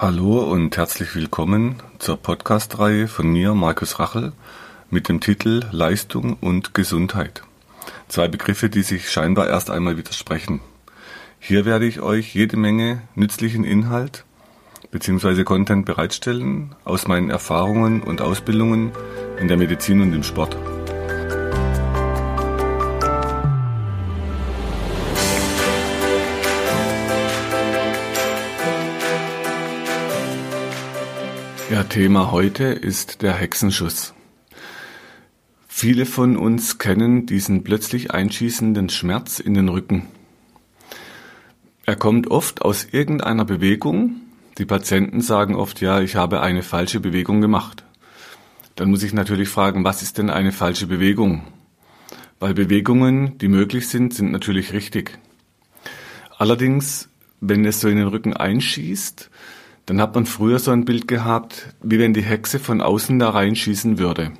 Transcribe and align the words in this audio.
Hallo 0.00 0.44
und 0.44 0.76
herzlich 0.76 1.16
willkommen 1.16 1.74
zur 1.98 2.18
Podcast-Reihe 2.18 3.08
von 3.08 3.32
mir, 3.32 3.52
Markus 3.54 3.98
Rachel, 3.98 4.30
mit 4.90 5.08
dem 5.08 5.18
Titel 5.18 5.64
Leistung 5.72 6.36
und 6.40 6.72
Gesundheit. 6.72 7.42
Zwei 8.06 8.28
Begriffe, 8.28 8.70
die 8.70 8.82
sich 8.82 9.10
scheinbar 9.10 9.48
erst 9.48 9.70
einmal 9.70 9.96
widersprechen. 9.96 10.60
Hier 11.40 11.64
werde 11.64 11.84
ich 11.84 12.00
euch 12.00 12.32
jede 12.32 12.56
Menge 12.56 13.02
nützlichen 13.16 13.64
Inhalt 13.64 14.24
bzw. 14.92 15.42
Content 15.42 15.84
bereitstellen 15.84 16.76
aus 16.84 17.08
meinen 17.08 17.28
Erfahrungen 17.28 18.00
und 18.00 18.20
Ausbildungen 18.20 18.92
in 19.40 19.48
der 19.48 19.56
Medizin 19.56 20.00
und 20.00 20.12
im 20.12 20.22
Sport. 20.22 20.56
Ja, 31.70 31.84
Thema 31.84 32.32
heute 32.32 32.64
ist 32.64 33.20
der 33.20 33.34
Hexenschuss. 33.34 34.14
Viele 35.66 36.06
von 36.06 36.38
uns 36.38 36.78
kennen 36.78 37.26
diesen 37.26 37.62
plötzlich 37.62 38.10
einschießenden 38.10 38.88
Schmerz 38.88 39.38
in 39.38 39.52
den 39.52 39.68
Rücken. 39.68 40.06
Er 41.84 41.94
kommt 41.94 42.30
oft 42.30 42.62
aus 42.62 42.86
irgendeiner 42.90 43.44
Bewegung. 43.44 44.22
Die 44.56 44.64
Patienten 44.64 45.20
sagen 45.20 45.56
oft, 45.56 45.82
ja, 45.82 46.00
ich 46.00 46.16
habe 46.16 46.40
eine 46.40 46.62
falsche 46.62 47.00
Bewegung 47.00 47.42
gemacht. 47.42 47.84
Dann 48.74 48.88
muss 48.88 49.02
ich 49.02 49.12
natürlich 49.12 49.50
fragen, 49.50 49.84
was 49.84 50.00
ist 50.00 50.16
denn 50.16 50.30
eine 50.30 50.52
falsche 50.52 50.86
Bewegung? 50.86 51.42
Weil 52.40 52.54
Bewegungen, 52.54 53.36
die 53.36 53.48
möglich 53.48 53.88
sind, 53.88 54.14
sind 54.14 54.32
natürlich 54.32 54.72
richtig. 54.72 55.18
Allerdings, 56.38 57.10
wenn 57.40 57.66
es 57.66 57.80
so 57.80 57.88
in 57.88 57.98
den 57.98 58.08
Rücken 58.08 58.32
einschießt, 58.32 59.28
dann 59.88 60.02
hat 60.02 60.14
man 60.14 60.26
früher 60.26 60.58
so 60.58 60.70
ein 60.70 60.84
Bild 60.84 61.08
gehabt, 61.08 61.74
wie 61.82 61.98
wenn 61.98 62.12
die 62.12 62.22
Hexe 62.22 62.58
von 62.58 62.82
außen 62.82 63.18
da 63.18 63.30
reinschießen 63.30 63.98
würde. 63.98 64.32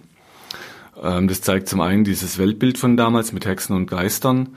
Ähm, 1.03 1.27
das 1.27 1.41
zeigt 1.41 1.69
zum 1.69 1.81
einen 1.81 2.05
dieses 2.05 2.36
Weltbild 2.36 2.77
von 2.77 2.98
damals 2.98 3.33
mit 3.33 3.47
Hexen 3.47 3.75
und 3.75 3.87
Geistern, 3.87 4.50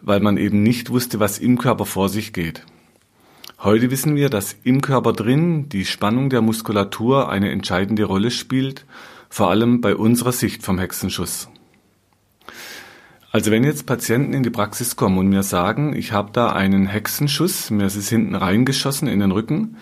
weil 0.00 0.20
man 0.20 0.38
eben 0.38 0.62
nicht 0.62 0.88
wusste, 0.88 1.20
was 1.20 1.38
im 1.38 1.58
Körper 1.58 1.84
vor 1.84 2.08
sich 2.08 2.32
geht. 2.32 2.64
Heute 3.58 3.90
wissen 3.90 4.16
wir, 4.16 4.30
dass 4.30 4.56
im 4.64 4.80
Körper 4.80 5.12
drin 5.12 5.68
die 5.68 5.84
Spannung 5.84 6.30
der 6.30 6.40
Muskulatur 6.40 7.28
eine 7.28 7.50
entscheidende 7.50 8.04
Rolle 8.04 8.30
spielt, 8.30 8.86
vor 9.28 9.50
allem 9.50 9.82
bei 9.82 9.94
unserer 9.94 10.32
Sicht 10.32 10.62
vom 10.62 10.78
Hexenschuss. 10.78 11.50
Also 13.32 13.50
wenn 13.50 13.64
jetzt 13.64 13.84
Patienten 13.84 14.32
in 14.32 14.42
die 14.42 14.50
Praxis 14.50 14.96
kommen 14.96 15.18
und 15.18 15.28
mir 15.28 15.42
sagen, 15.42 15.94
ich 15.94 16.12
habe 16.12 16.30
da 16.32 16.52
einen 16.52 16.86
Hexenschuss, 16.86 17.70
mir 17.70 17.84
ist 17.84 17.96
es 17.96 18.08
hinten 18.08 18.34
reingeschossen 18.34 19.08
in 19.08 19.20
den 19.20 19.32
Rücken, 19.32 19.76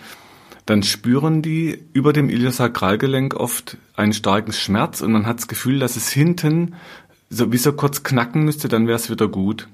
dann 0.67 0.83
spüren 0.83 1.41
die 1.41 1.79
über 1.93 2.11
dem 2.11 2.29
Iliosakralgelenk 2.29 3.33
oft 3.33 3.77
einen 3.95 4.11
starken 4.11 4.51
Schmerz 4.51 5.01
und 5.01 5.13
man 5.13 5.25
hat 5.25 5.37
das 5.37 5.47
Gefühl, 5.47 5.79
dass 5.79 5.95
es 5.95 6.09
hinten 6.09 6.75
so 7.29 7.51
wie 7.53 7.57
so 7.57 7.71
kurz 7.71 8.03
knacken 8.03 8.43
müsste, 8.43 8.67
dann 8.67 8.85
wäre 8.85 8.97
es 8.97 9.09
wieder 9.09 9.29
gut. 9.29 9.69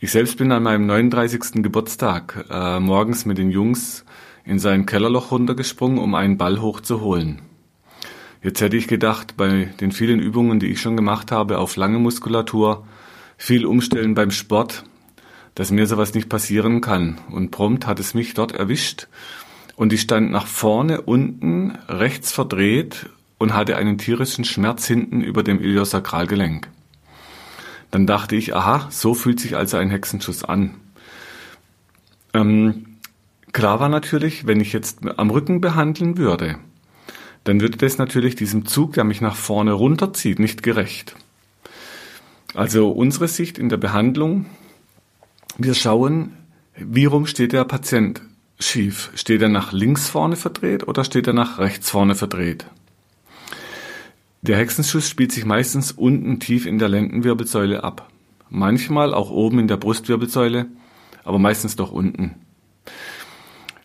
Ich 0.00 0.10
selbst 0.12 0.38
bin 0.38 0.50
an 0.50 0.62
meinem 0.62 0.86
39. 0.86 1.62
Geburtstag 1.62 2.46
äh, 2.50 2.80
morgens 2.80 3.26
mit 3.26 3.36
den 3.36 3.50
Jungs 3.50 4.06
in 4.44 4.58
sein 4.58 4.86
Kellerloch 4.86 5.30
runtergesprungen, 5.30 5.98
um 5.98 6.14
einen 6.14 6.38
Ball 6.38 6.60
hochzuholen. 6.60 7.42
Jetzt 8.42 8.62
hätte 8.62 8.78
ich 8.78 8.88
gedacht, 8.88 9.36
bei 9.36 9.74
den 9.80 9.92
vielen 9.92 10.20
Übungen, 10.20 10.58
die 10.58 10.68
ich 10.68 10.80
schon 10.80 10.96
gemacht 10.96 11.32
habe, 11.32 11.58
auf 11.58 11.76
lange 11.76 11.98
Muskulatur, 11.98 12.86
viel 13.36 13.66
umstellen 13.66 14.14
beim 14.14 14.30
Sport, 14.30 14.84
dass 15.54 15.70
mir 15.70 15.86
sowas 15.86 16.14
nicht 16.14 16.30
passieren 16.30 16.80
kann. 16.80 17.18
Und 17.30 17.50
prompt 17.50 17.86
hat 17.86 18.00
es 18.00 18.14
mich 18.14 18.32
dort 18.32 18.52
erwischt 18.52 19.08
und 19.76 19.92
ich 19.92 20.00
stand 20.00 20.30
nach 20.30 20.46
vorne 20.46 21.02
unten 21.02 21.72
rechts 21.88 22.32
verdreht 22.32 23.10
und 23.38 23.54
hatte 23.54 23.76
einen 23.76 23.98
tierischen 23.98 24.44
Schmerz 24.44 24.86
hinten 24.86 25.20
über 25.20 25.42
dem 25.42 25.60
Iliosakralgelenk. 25.60 26.68
Dann 27.90 28.06
dachte 28.06 28.34
ich, 28.34 28.56
aha, 28.56 28.88
so 28.90 29.14
fühlt 29.14 29.38
sich 29.38 29.56
also 29.56 29.76
ein 29.76 29.90
Hexenschuss 29.90 30.44
an. 30.44 30.74
Ähm, 32.32 32.96
klar 33.52 33.78
war 33.78 33.88
natürlich, 33.88 34.46
wenn 34.46 34.60
ich 34.60 34.72
jetzt 34.72 35.00
am 35.18 35.30
Rücken 35.30 35.60
behandeln 35.60 36.16
würde, 36.16 36.58
dann 37.44 37.60
würde 37.60 37.76
das 37.76 37.98
natürlich 37.98 38.34
diesem 38.34 38.66
Zug, 38.66 38.94
der 38.94 39.04
mich 39.04 39.20
nach 39.20 39.36
vorne 39.36 39.72
runterzieht, 39.72 40.38
nicht 40.38 40.62
gerecht. 40.62 41.14
Also 42.54 42.90
unsere 42.90 43.28
Sicht 43.28 43.58
in 43.58 43.68
der 43.68 43.76
Behandlung, 43.76 44.46
wir 45.58 45.74
schauen, 45.74 46.32
wie 46.74 47.04
rum 47.04 47.26
steht 47.26 47.52
der 47.52 47.64
Patient 47.64 48.22
schief? 48.58 49.10
Steht 49.14 49.42
er 49.42 49.48
nach 49.48 49.72
links 49.72 50.08
vorne 50.08 50.36
verdreht 50.36 50.86
oder 50.86 51.04
steht 51.04 51.26
er 51.26 51.32
nach 51.32 51.58
rechts 51.58 51.90
vorne 51.90 52.14
verdreht? 52.14 52.66
Der 54.42 54.56
Hexenschuss 54.56 55.08
spielt 55.08 55.32
sich 55.32 55.44
meistens 55.44 55.92
unten 55.92 56.38
tief 56.38 56.66
in 56.66 56.78
der 56.78 56.88
Lendenwirbelsäule 56.88 57.82
ab. 57.82 58.10
Manchmal 58.48 59.12
auch 59.12 59.30
oben 59.30 59.58
in 59.58 59.68
der 59.68 59.76
Brustwirbelsäule, 59.76 60.66
aber 61.24 61.38
meistens 61.38 61.74
doch 61.74 61.90
unten. 61.90 62.36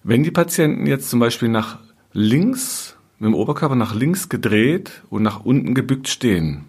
Wenn 0.04 0.24
die 0.24 0.32
Patienten 0.32 0.86
jetzt 0.86 1.10
zum 1.10 1.20
Beispiel 1.20 1.50
nach 1.50 1.80
links, 2.14 2.96
mit 3.18 3.28
dem 3.28 3.36
Oberkörper 3.36 3.76
nach 3.76 3.96
links 3.96 4.30
gedreht 4.30 5.04
und 5.10 5.24
nach 5.24 5.46
unten 5.46 5.74
gebückt 5.74 6.08
stehen, 6.08 6.66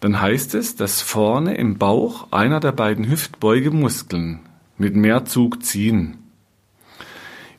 dann 0.00 0.20
heißt 0.20 0.54
es, 0.54 0.76
dass 0.76 1.02
vorne 1.02 1.54
im 1.54 1.78
Bauch 1.78 2.32
einer 2.32 2.60
der 2.60 2.72
beiden 2.72 3.08
Hüftbeugemuskeln 3.08 4.40
mit 4.76 4.94
mehr 4.94 5.24
Zug 5.24 5.62
ziehen. 5.62 6.18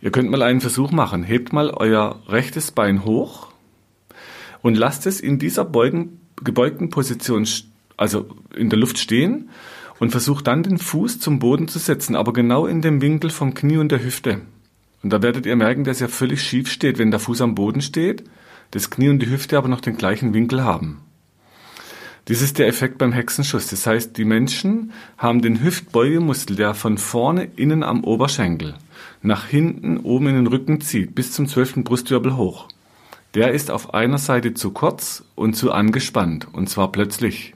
Ihr 0.02 0.12
könnt 0.12 0.30
mal 0.30 0.44
einen 0.44 0.62
Versuch 0.62 0.92
machen. 0.92 1.24
Hebt 1.24 1.54
mal 1.54 1.72
euer 1.72 2.22
rechtes 2.28 2.72
Bein 2.72 3.04
hoch 3.06 3.48
und 4.62 4.78
lasst 4.78 5.06
es 5.06 5.20
in 5.20 5.40
dieser 5.40 5.66
beugen, 5.66 6.20
gebeugten 6.44 6.90
Position, 6.90 7.48
also 7.96 8.28
in 8.56 8.70
der 8.70 8.80
Luft 8.80 9.00
stehen 9.00 9.50
und 10.00 10.12
versucht 10.12 10.48
dann 10.48 10.64
den 10.64 10.78
Fuß 10.78 11.20
zum 11.20 11.40
Boden 11.40 11.68
zu 11.68 11.80
setzen, 11.80 12.16
aber 12.16 12.34
genau 12.34 12.68
in 12.68 12.82
dem 12.82 13.02
Winkel 13.02 13.32
vom 13.32 13.54
Knie 13.54 13.78
und 13.78 13.92
der 13.92 14.04
Hüfte. 14.04 14.42
Und 15.02 15.14
da 15.14 15.22
werdet 15.22 15.46
ihr 15.46 15.56
merken, 15.56 15.84
dass 15.84 16.02
er 16.02 16.10
völlig 16.10 16.42
schief 16.44 16.72
steht, 16.72 17.00
wenn 17.00 17.12
der 17.12 17.20
Fuß 17.20 17.42
am 17.42 17.56
Boden 17.56 17.82
steht, 17.82 18.24
das 18.72 18.90
Knie 18.90 19.10
und 19.10 19.20
die 19.20 19.30
Hüfte 19.30 19.58
aber 19.58 19.68
noch 19.68 19.82
den 19.82 19.98
gleichen 19.98 20.34
Winkel 20.34 20.64
haben. 20.64 21.02
Dies 22.28 22.42
ist 22.42 22.60
der 22.60 22.68
Effekt 22.68 22.98
beim 22.98 23.14
Hexenschuss. 23.14 23.68
Das 23.68 23.88
heißt, 23.88 24.18
die 24.18 24.26
Menschen 24.26 24.92
haben 25.18 25.42
den 25.42 25.64
Hüftbeugemuskel, 25.64 26.58
der 26.58 26.74
von 26.74 26.98
vorne 26.98 27.48
innen 27.56 27.84
am 27.84 28.04
Oberschenkel 28.04 28.76
nach 29.22 29.46
hinten 29.46 29.98
oben 29.98 30.28
in 30.28 30.36
den 30.36 30.48
Rücken 30.48 30.82
zieht, 30.82 31.16
bis 31.16 31.32
zum 31.32 31.48
zwölften 31.48 31.84
Brustwirbel 31.84 32.38
hoch. 32.38 32.68
Der 33.34 33.52
ist 33.52 33.72
auf 33.72 33.94
einer 33.94 34.18
Seite 34.18 34.54
zu 34.54 34.72
kurz 34.72 35.24
und 35.36 35.56
zu 35.56 35.72
angespannt, 35.72 36.48
und 36.54 36.70
zwar 36.70 36.92
plötzlich. 36.92 37.54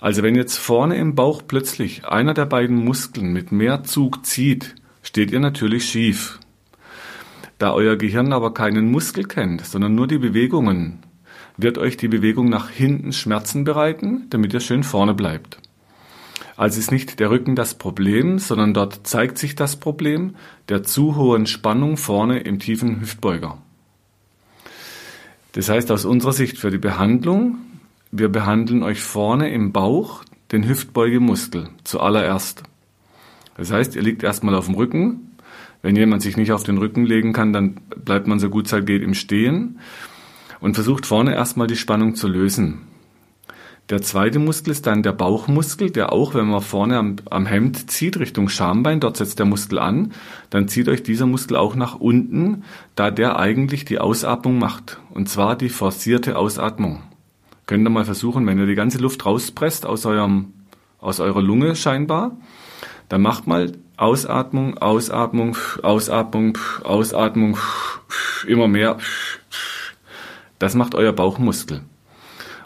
Also 0.00 0.22
wenn 0.22 0.34
jetzt 0.34 0.56
vorne 0.56 0.96
im 0.96 1.14
Bauch 1.14 1.42
plötzlich 1.46 2.06
einer 2.06 2.34
der 2.34 2.46
beiden 2.46 2.84
Muskeln 2.84 3.32
mit 3.32 3.52
mehr 3.52 3.84
Zug 3.84 4.26
zieht, 4.26 4.74
steht 5.02 5.30
ihr 5.30 5.40
natürlich 5.40 5.84
schief. 5.84 6.40
Da 7.58 7.72
euer 7.72 7.94
Gehirn 7.94 8.32
aber 8.32 8.52
keinen 8.52 8.90
Muskel 8.90 9.24
kennt, 9.24 9.64
sondern 9.64 9.94
nur 9.94 10.08
die 10.08 10.18
Bewegungen, 10.18 11.04
wird 11.56 11.78
euch 11.78 11.96
die 11.96 12.08
Bewegung 12.08 12.48
nach 12.48 12.68
hinten 12.68 13.12
Schmerzen 13.12 13.62
bereiten, 13.62 14.26
damit 14.30 14.52
ihr 14.52 14.60
schön 14.60 14.82
vorne 14.82 15.14
bleibt. 15.14 15.61
Also 16.56 16.78
ist 16.78 16.92
nicht 16.92 17.18
der 17.18 17.30
Rücken 17.30 17.56
das 17.56 17.74
Problem, 17.74 18.38
sondern 18.38 18.74
dort 18.74 19.06
zeigt 19.06 19.38
sich 19.38 19.54
das 19.54 19.76
Problem 19.76 20.34
der 20.68 20.82
zu 20.82 21.16
hohen 21.16 21.46
Spannung 21.46 21.96
vorne 21.96 22.40
im 22.40 22.58
tiefen 22.58 23.00
Hüftbeuger. 23.00 23.58
Das 25.52 25.68
heißt 25.68 25.90
aus 25.90 26.04
unserer 26.04 26.32
Sicht 26.32 26.58
für 26.58 26.70
die 26.70 26.78
Behandlung, 26.78 27.58
wir 28.10 28.28
behandeln 28.28 28.82
euch 28.82 29.00
vorne 29.00 29.50
im 29.50 29.72
Bauch 29.72 30.24
den 30.50 30.68
Hüftbeugemuskel 30.68 31.68
zuallererst. 31.84 32.62
Das 33.56 33.70
heißt, 33.70 33.96
ihr 33.96 34.02
liegt 34.02 34.22
erstmal 34.22 34.54
auf 34.54 34.66
dem 34.66 34.74
Rücken. 34.74 35.32
Wenn 35.82 35.96
jemand 35.96 36.22
sich 36.22 36.36
nicht 36.36 36.52
auf 36.52 36.62
den 36.62 36.78
Rücken 36.78 37.04
legen 37.04 37.32
kann, 37.32 37.52
dann 37.52 37.80
bleibt 38.04 38.26
man 38.26 38.38
so 38.38 38.50
gut 38.50 38.66
es 38.66 38.72
halt 38.72 38.86
geht 38.86 39.02
im 39.02 39.14
Stehen 39.14 39.80
und 40.60 40.74
versucht 40.74 41.06
vorne 41.06 41.34
erstmal 41.34 41.66
die 41.66 41.76
Spannung 41.76 42.14
zu 42.14 42.28
lösen. 42.28 42.82
Der 43.88 44.00
zweite 44.00 44.38
Muskel 44.38 44.70
ist 44.70 44.86
dann 44.86 45.02
der 45.02 45.12
Bauchmuskel, 45.12 45.90
der 45.90 46.12
auch, 46.12 46.34
wenn 46.34 46.46
man 46.46 46.62
vorne 46.62 46.96
am, 46.96 47.16
am, 47.28 47.46
Hemd 47.46 47.90
zieht, 47.90 48.18
Richtung 48.18 48.48
Schambein, 48.48 49.00
dort 49.00 49.16
setzt 49.16 49.38
der 49.38 49.46
Muskel 49.46 49.78
an, 49.78 50.12
dann 50.50 50.68
zieht 50.68 50.88
euch 50.88 51.02
dieser 51.02 51.26
Muskel 51.26 51.56
auch 51.56 51.74
nach 51.74 51.96
unten, 51.96 52.64
da 52.94 53.10
der 53.10 53.38
eigentlich 53.38 53.84
die 53.84 53.98
Ausatmung 53.98 54.58
macht. 54.58 54.98
Und 55.10 55.28
zwar 55.28 55.56
die 55.56 55.68
forcierte 55.68 56.38
Ausatmung. 56.38 57.02
Könnt 57.66 57.86
ihr 57.86 57.90
mal 57.90 58.04
versuchen, 58.04 58.46
wenn 58.46 58.58
ihr 58.58 58.66
die 58.66 58.76
ganze 58.76 58.98
Luft 58.98 59.26
rauspresst 59.26 59.84
aus 59.84 60.06
eurem, 60.06 60.52
aus 60.98 61.20
eurer 61.20 61.42
Lunge 61.42 61.74
scheinbar, 61.74 62.36
dann 63.08 63.20
macht 63.20 63.46
mal 63.46 63.72
Ausatmung, 63.96 64.78
Ausatmung, 64.78 65.56
Ausatmung, 65.82 66.56
Ausatmung, 66.82 67.58
immer 68.46 68.68
mehr. 68.68 68.96
Das 70.58 70.74
macht 70.74 70.94
euer 70.94 71.12
Bauchmuskel. 71.12 71.82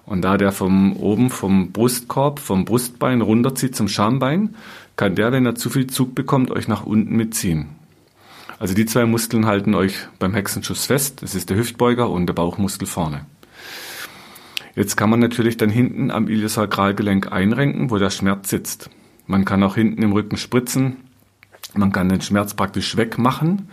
Und 0.06 0.22
da 0.22 0.36
der 0.36 0.52
vom 0.52 0.96
oben 0.96 1.30
vom 1.30 1.72
Brustkorb, 1.72 2.38
vom 2.38 2.64
Brustbein 2.64 3.20
runterzieht 3.20 3.74
zum 3.74 3.88
Schambein, 3.88 4.54
kann 4.94 5.16
der, 5.16 5.32
wenn 5.32 5.44
er 5.44 5.56
zu 5.56 5.68
viel 5.68 5.88
Zug 5.88 6.14
bekommt, 6.14 6.50
euch 6.50 6.68
nach 6.68 6.86
unten 6.86 7.16
mitziehen. 7.16 7.66
Also 8.58 8.72
die 8.72 8.86
zwei 8.86 9.04
Muskeln 9.04 9.46
halten 9.46 9.74
euch 9.74 9.94
beim 10.18 10.32
Hexenschuss 10.32 10.86
fest. 10.86 11.22
Das 11.22 11.34
ist 11.34 11.50
der 11.50 11.58
Hüftbeuger 11.58 12.08
und 12.08 12.26
der 12.26 12.34
Bauchmuskel 12.34 12.86
vorne. 12.86 13.26
Jetzt 14.74 14.96
kann 14.96 15.10
man 15.10 15.20
natürlich 15.20 15.56
dann 15.56 15.70
hinten 15.70 16.10
am 16.10 16.28
Iliosakralgelenk 16.28 17.32
einrenken, 17.32 17.90
wo 17.90 17.98
der 17.98 18.10
Schmerz 18.10 18.48
sitzt. 18.48 18.90
Man 19.26 19.44
kann 19.44 19.62
auch 19.62 19.74
hinten 19.74 20.02
im 20.02 20.12
Rücken 20.12 20.36
spritzen. 20.36 20.96
Man 21.74 21.92
kann 21.92 22.08
den 22.08 22.20
Schmerz 22.20 22.54
praktisch 22.54 22.96
wegmachen. 22.96 23.68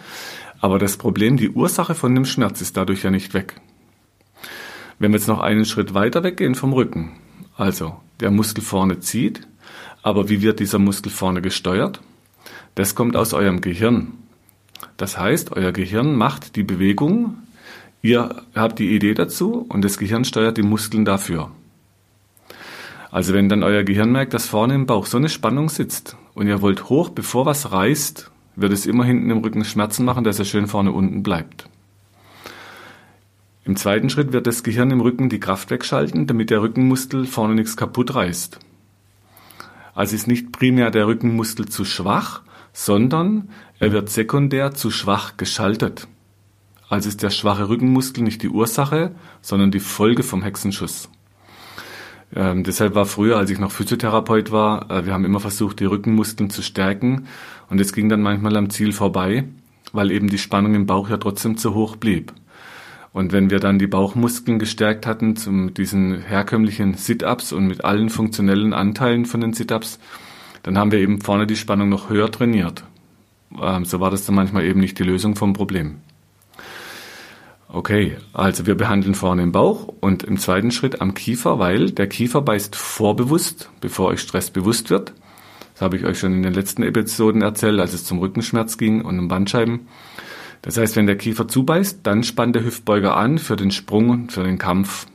Aber 0.60 0.80
das 0.80 0.98
Problem, 0.98 1.38
die 1.38 1.50
Ursache 1.50 1.94
von 1.94 2.16
dem 2.16 2.26
Schmerz 2.26 2.62
ist 2.62 2.76
dadurch 2.76 3.04
ja 3.04 3.12
nicht 3.12 3.34
weg. 3.34 3.56
Wenn 5.00 5.12
wir 5.12 5.18
jetzt 5.18 5.28
noch 5.28 5.40
einen 5.40 5.66
Schritt 5.66 5.94
weiter 5.94 6.24
weggehen 6.24 6.56
vom 6.56 6.74
Rücken, 6.74 7.14
also 7.56 7.98
der 8.20 8.32
Muskel 8.32 8.64
vorne 8.64 9.00
zieht, 9.00 9.48
aber 10.02 10.30
wie 10.30 10.42
wird 10.42 10.60
dieser 10.60 10.80
Muskel 10.80 11.12
vorne 11.12 11.42
gesteuert? 11.42 12.02
Das 12.76 12.96
kommt 12.96 13.16
aus 13.16 13.34
eurem 13.34 13.62
Gehirn. 13.62 14.14
Das 14.98 15.18
heißt, 15.18 15.52
euer 15.54 15.72
Gehirn 15.72 16.16
macht 16.16 16.56
die 16.56 16.64
Bewegung, 16.64 17.38
ihr 18.02 18.44
habt 18.56 18.80
die 18.80 18.96
Idee 18.96 19.14
dazu 19.14 19.66
und 19.70 19.84
das 19.84 19.98
Gehirn 19.98 20.26
steuert 20.26 20.58
die 20.58 20.64
Muskeln 20.64 21.06
dafür. 21.06 21.52
Also 23.12 23.34
wenn 23.34 23.48
dann 23.48 23.64
euer 23.64 23.84
Gehirn 23.84 24.12
merkt, 24.12 24.34
dass 24.34 24.48
vorne 24.48 24.74
im 24.74 24.88
Bauch 24.88 25.06
so 25.06 25.18
eine 25.18 25.30
Spannung 25.30 25.70
sitzt 25.70 26.18
und 26.34 26.48
ihr 26.48 26.62
wollt 26.62 26.90
hoch, 26.90 27.10
bevor 27.10 27.46
was 27.46 27.72
reißt, 27.72 28.32
wird 28.56 28.74
es 28.74 28.86
immer 28.86 29.06
hinten 29.06 29.30
im 29.30 29.38
Rücken 29.40 29.64
Schmerzen 29.66 30.04
machen, 30.04 30.24
dass 30.24 30.40
er 30.40 30.46
schön 30.46 30.68
vorne 30.68 30.92
unten 30.92 31.24
bleibt. 31.24 31.70
Im 33.66 33.78
zweiten 33.78 34.10
Schritt 34.10 34.34
wird 34.34 34.46
das 34.46 34.64
Gehirn 34.64 34.92
im 34.92 35.00
Rücken 35.00 35.30
die 35.30 35.40
Kraft 35.40 35.72
wegschalten, 35.72 36.28
damit 36.28 36.50
der 36.50 36.62
Rückenmuskel 36.62 37.26
vorne 37.26 37.56
nichts 37.56 37.78
kaputt 37.78 38.14
reißt. 38.14 38.60
Also 39.96 40.16
ist 40.16 40.28
nicht 40.28 40.52
primär 40.52 40.92
der 40.92 41.08
Rückenmuskel 41.08 41.68
zu 41.68 41.86
schwach, 41.86 42.42
sondern 42.74 43.50
er 43.80 43.92
wird 43.92 44.10
sekundär 44.10 44.74
zu 44.74 44.92
schwach 44.92 45.38
geschaltet. 45.38 46.08
Also 46.90 47.08
ist 47.08 47.24
der 47.24 47.30
schwache 47.30 47.70
Rückenmuskel 47.70 48.24
nicht 48.24 48.42
die 48.42 48.50
Ursache, 48.50 49.16
sondern 49.42 49.72
die 49.72 49.80
Folge 49.80 50.24
vom 50.24 50.44
Hexenschuss. 50.44 51.10
Ähm, 52.36 52.64
deshalb 52.64 52.96
war 52.96 53.06
früher, 53.06 53.38
als 53.38 53.50
ich 53.50 53.60
noch 53.60 53.72
Physiotherapeut 53.72 54.52
war, 54.52 54.90
äh, 54.92 55.06
wir 55.06 55.14
haben 55.14 55.26
immer 55.26 55.40
versucht, 55.40 55.80
die 55.80 55.86
Rückenmuskeln 55.86 56.50
zu 56.50 56.64
stärken 56.64 57.28
und 57.70 57.80
es 57.80 57.94
ging 57.94 58.10
dann 58.10 58.22
manchmal 58.22 58.58
am 58.58 58.70
Ziel 58.72 58.92
vorbei, 58.92 59.46
weil 59.92 60.12
eben 60.12 60.30
die 60.30 60.40
Spannung 60.40 60.74
im 60.74 60.88
Bauch 60.88 61.10
ja 61.10 61.18
trotzdem 61.18 61.58
zu 61.58 61.76
hoch 61.76 61.96
blieb. 61.96 62.34
Und 63.14 63.32
wenn 63.32 63.52
wir 63.52 63.60
dann 63.60 63.78
die 63.78 63.88
Bauchmuskeln 63.88 64.58
gestärkt 64.58 65.06
hatten 65.06 65.36
zum 65.36 65.74
diesen 65.74 66.20
herkömmlichen 66.20 66.96
Sit-ups 66.96 67.54
und 67.54 67.68
mit 67.68 67.86
allen 67.86 68.10
funktionellen 68.10 68.74
Anteilen 68.74 69.26
von 69.26 69.40
den 69.40 69.54
Sit-ups, 69.54 70.00
dann 70.64 70.78
haben 70.78 70.92
wir 70.92 71.00
eben 71.00 71.22
vorne 71.22 71.46
die 71.46 71.56
Spannung 71.56 71.90
noch 71.90 72.10
höher 72.10 72.32
trainiert. 72.32 72.84
Ähm, 73.62 73.86
so 73.86 74.00
war 74.00 74.10
das 74.10 74.26
dann 74.26 74.36
manchmal 74.36 74.66
eben 74.66 74.80
nicht 74.80 74.98
die 74.98 75.04
Lösung 75.04 75.36
vom 75.36 75.54
Problem. 75.54 75.98
Okay, 77.68 78.18
also 78.34 78.66
wir 78.66 78.76
behandeln 78.76 79.16
vorne 79.16 79.44
im 79.44 79.52
Bauch 79.52 79.88
und 80.00 80.24
im 80.24 80.38
zweiten 80.38 80.72
Schritt 80.72 81.02
am 81.02 81.14
Kiefer, 81.14 81.60
weil 81.60 81.92
der 81.92 82.08
Kiefer 82.08 82.42
beißt 82.42 82.76
vorbewusst, 82.76 83.70
bevor 83.82 84.10
euch 84.10 84.22
Stress 84.22 84.50
bewusst 84.50 84.90
wird. 84.90 85.14
Das 85.74 85.82
habe 85.82 85.98
ich 85.98 86.06
euch 86.06 86.20
schon 86.20 86.34
in 86.34 86.44
den 86.44 86.54
letzten 86.54 86.84
Episoden 86.84 87.42
erzählt, 87.42 87.80
als 87.80 87.94
es 87.94 88.06
zum 88.06 88.20
Rückenschmerz 88.20 88.78
ging 88.78 89.02
und 89.02 89.18
um 89.18 89.28
Bandscheiben. 89.28 89.88
Das 90.64 90.78
heißt, 90.78 90.96
wenn 90.96 91.06
der 91.06 91.18
Kiefer 91.18 91.48
zubeißt, 91.48 92.00
dann 92.04 92.24
spannt 92.24 92.56
der 92.56 92.64
Hüftbeuger 92.64 93.18
an 93.18 93.38
für 93.38 93.58
den 93.58 93.70
Sprung 93.70 94.10
und 94.10 94.32
für 94.32 94.44
den 94.44 94.58
Kampf. 94.58 95.06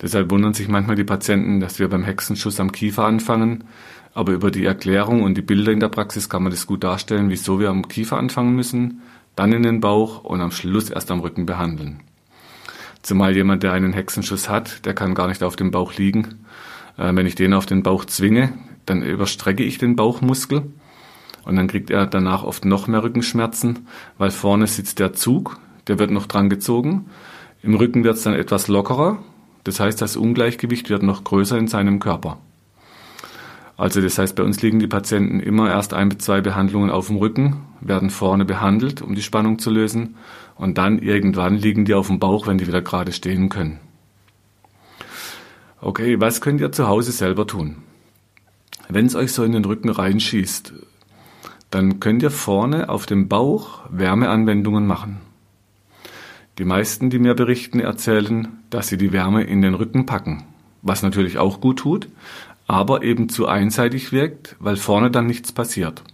Deshalb 0.00 0.30
wundern 0.30 0.54
sich 0.54 0.68
manchmal 0.68 0.94
die 0.96 1.04
Patienten, 1.04 1.58
dass 1.58 1.80
wir 1.80 1.88
beim 1.88 2.04
Hexenschuss 2.04 2.60
am 2.60 2.70
Kiefer 2.70 3.04
anfangen. 3.04 3.64
Aber 4.14 4.32
über 4.32 4.52
die 4.52 4.64
Erklärung 4.64 5.22
und 5.22 5.36
die 5.36 5.42
Bilder 5.42 5.72
in 5.72 5.80
der 5.80 5.88
Praxis 5.88 6.28
kann 6.28 6.44
man 6.44 6.52
das 6.52 6.68
gut 6.68 6.84
darstellen, 6.84 7.28
wieso 7.28 7.58
wir 7.58 7.70
am 7.70 7.88
Kiefer 7.88 8.16
anfangen 8.16 8.54
müssen, 8.54 9.02
dann 9.34 9.52
in 9.52 9.64
den 9.64 9.80
Bauch 9.80 10.22
und 10.22 10.40
am 10.40 10.52
Schluss 10.52 10.90
erst 10.90 11.10
am 11.10 11.18
Rücken 11.18 11.44
behandeln. 11.44 11.98
Zumal 13.02 13.34
jemand, 13.34 13.64
der 13.64 13.72
einen 13.72 13.92
Hexenschuss 13.92 14.48
hat, 14.48 14.86
der 14.86 14.94
kann 14.94 15.16
gar 15.16 15.26
nicht 15.26 15.42
auf 15.42 15.56
dem 15.56 15.72
Bauch 15.72 15.94
liegen. 15.94 16.36
Äh, 16.96 17.16
wenn 17.16 17.26
ich 17.26 17.34
den 17.34 17.52
auf 17.52 17.66
den 17.66 17.82
Bauch 17.82 18.04
zwinge, 18.04 18.52
dann 18.86 19.02
überstrecke 19.02 19.64
ich 19.64 19.78
den 19.78 19.96
Bauchmuskel 19.96 20.62
und 21.44 21.56
dann 21.56 21.66
kriegt 21.66 21.90
er 21.90 22.06
danach 22.06 22.42
oft 22.42 22.64
noch 22.64 22.86
mehr 22.86 23.02
Rückenschmerzen, 23.02 23.86
weil 24.18 24.30
vorne 24.30 24.66
sitzt 24.66 24.98
der 24.98 25.12
Zug, 25.12 25.58
der 25.86 25.98
wird 25.98 26.10
noch 26.10 26.26
dran 26.26 26.48
gezogen. 26.48 27.06
Im 27.62 27.74
Rücken 27.74 28.04
wird 28.04 28.16
es 28.16 28.22
dann 28.22 28.34
etwas 28.34 28.68
lockerer. 28.68 29.18
Das 29.64 29.80
heißt, 29.80 30.00
das 30.00 30.16
Ungleichgewicht 30.16 30.90
wird 30.90 31.02
noch 31.02 31.24
größer 31.24 31.56
in 31.58 31.68
seinem 31.68 31.98
Körper. 31.98 32.38
Also 33.76 34.00
das 34.00 34.18
heißt, 34.18 34.36
bei 34.36 34.42
uns 34.42 34.62
liegen 34.62 34.78
die 34.78 34.86
Patienten 34.86 35.40
immer 35.40 35.68
erst 35.68 35.94
ein 35.94 36.08
bis 36.08 36.18
zwei 36.18 36.40
Behandlungen 36.40 36.90
auf 36.90 37.08
dem 37.08 37.16
Rücken, 37.16 37.56
werden 37.80 38.10
vorne 38.10 38.44
behandelt, 38.44 39.02
um 39.02 39.14
die 39.14 39.22
Spannung 39.22 39.58
zu 39.58 39.70
lösen, 39.70 40.16
und 40.56 40.78
dann 40.78 41.00
irgendwann 41.00 41.56
liegen 41.56 41.84
die 41.84 41.94
auf 41.94 42.06
dem 42.06 42.20
Bauch, 42.20 42.46
wenn 42.46 42.58
die 42.58 42.68
wieder 42.68 42.82
gerade 42.82 43.12
stehen 43.12 43.48
können. 43.48 43.80
Okay, 45.80 46.20
was 46.20 46.40
könnt 46.40 46.60
ihr 46.60 46.70
zu 46.70 46.86
Hause 46.86 47.10
selber 47.10 47.46
tun? 47.46 47.76
Wenn 48.88 49.06
es 49.06 49.16
euch 49.16 49.32
so 49.32 49.42
in 49.42 49.52
den 49.52 49.64
Rücken 49.64 49.88
reinschießt, 49.88 50.72
dann 51.74 51.98
könnt 51.98 52.22
ihr 52.22 52.30
vorne 52.30 52.88
auf 52.88 53.04
dem 53.04 53.26
Bauch 53.26 53.80
Wärmeanwendungen 53.90 54.86
machen. 54.86 55.18
Die 56.58 56.64
meisten, 56.64 57.10
die 57.10 57.18
mir 57.18 57.34
berichten, 57.34 57.80
erzählen, 57.80 58.46
dass 58.70 58.86
sie 58.86 58.96
die 58.96 59.12
Wärme 59.12 59.42
in 59.42 59.60
den 59.60 59.74
Rücken 59.74 60.06
packen, 60.06 60.44
was 60.82 61.02
natürlich 61.02 61.38
auch 61.38 61.60
gut 61.60 61.80
tut, 61.80 62.08
aber 62.68 63.02
eben 63.02 63.28
zu 63.28 63.48
einseitig 63.48 64.12
wirkt, 64.12 64.54
weil 64.60 64.76
vorne 64.76 65.10
dann 65.10 65.26
nichts 65.26 65.50
passiert. 65.50 66.04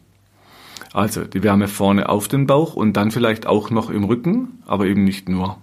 Also 0.95 1.25
die 1.25 1.43
Wärme 1.43 1.69
vorne 1.69 2.09
auf 2.09 2.27
den 2.27 2.47
Bauch 2.47 2.75
und 2.75 2.95
dann 2.95 3.11
vielleicht 3.11 3.47
auch 3.47 3.71
noch 3.71 3.91
im 3.91 4.05
Rücken, 4.05 4.63
aber 4.67 4.87
eben 4.87 5.05
nicht 5.05 5.29
nur. 5.29 5.59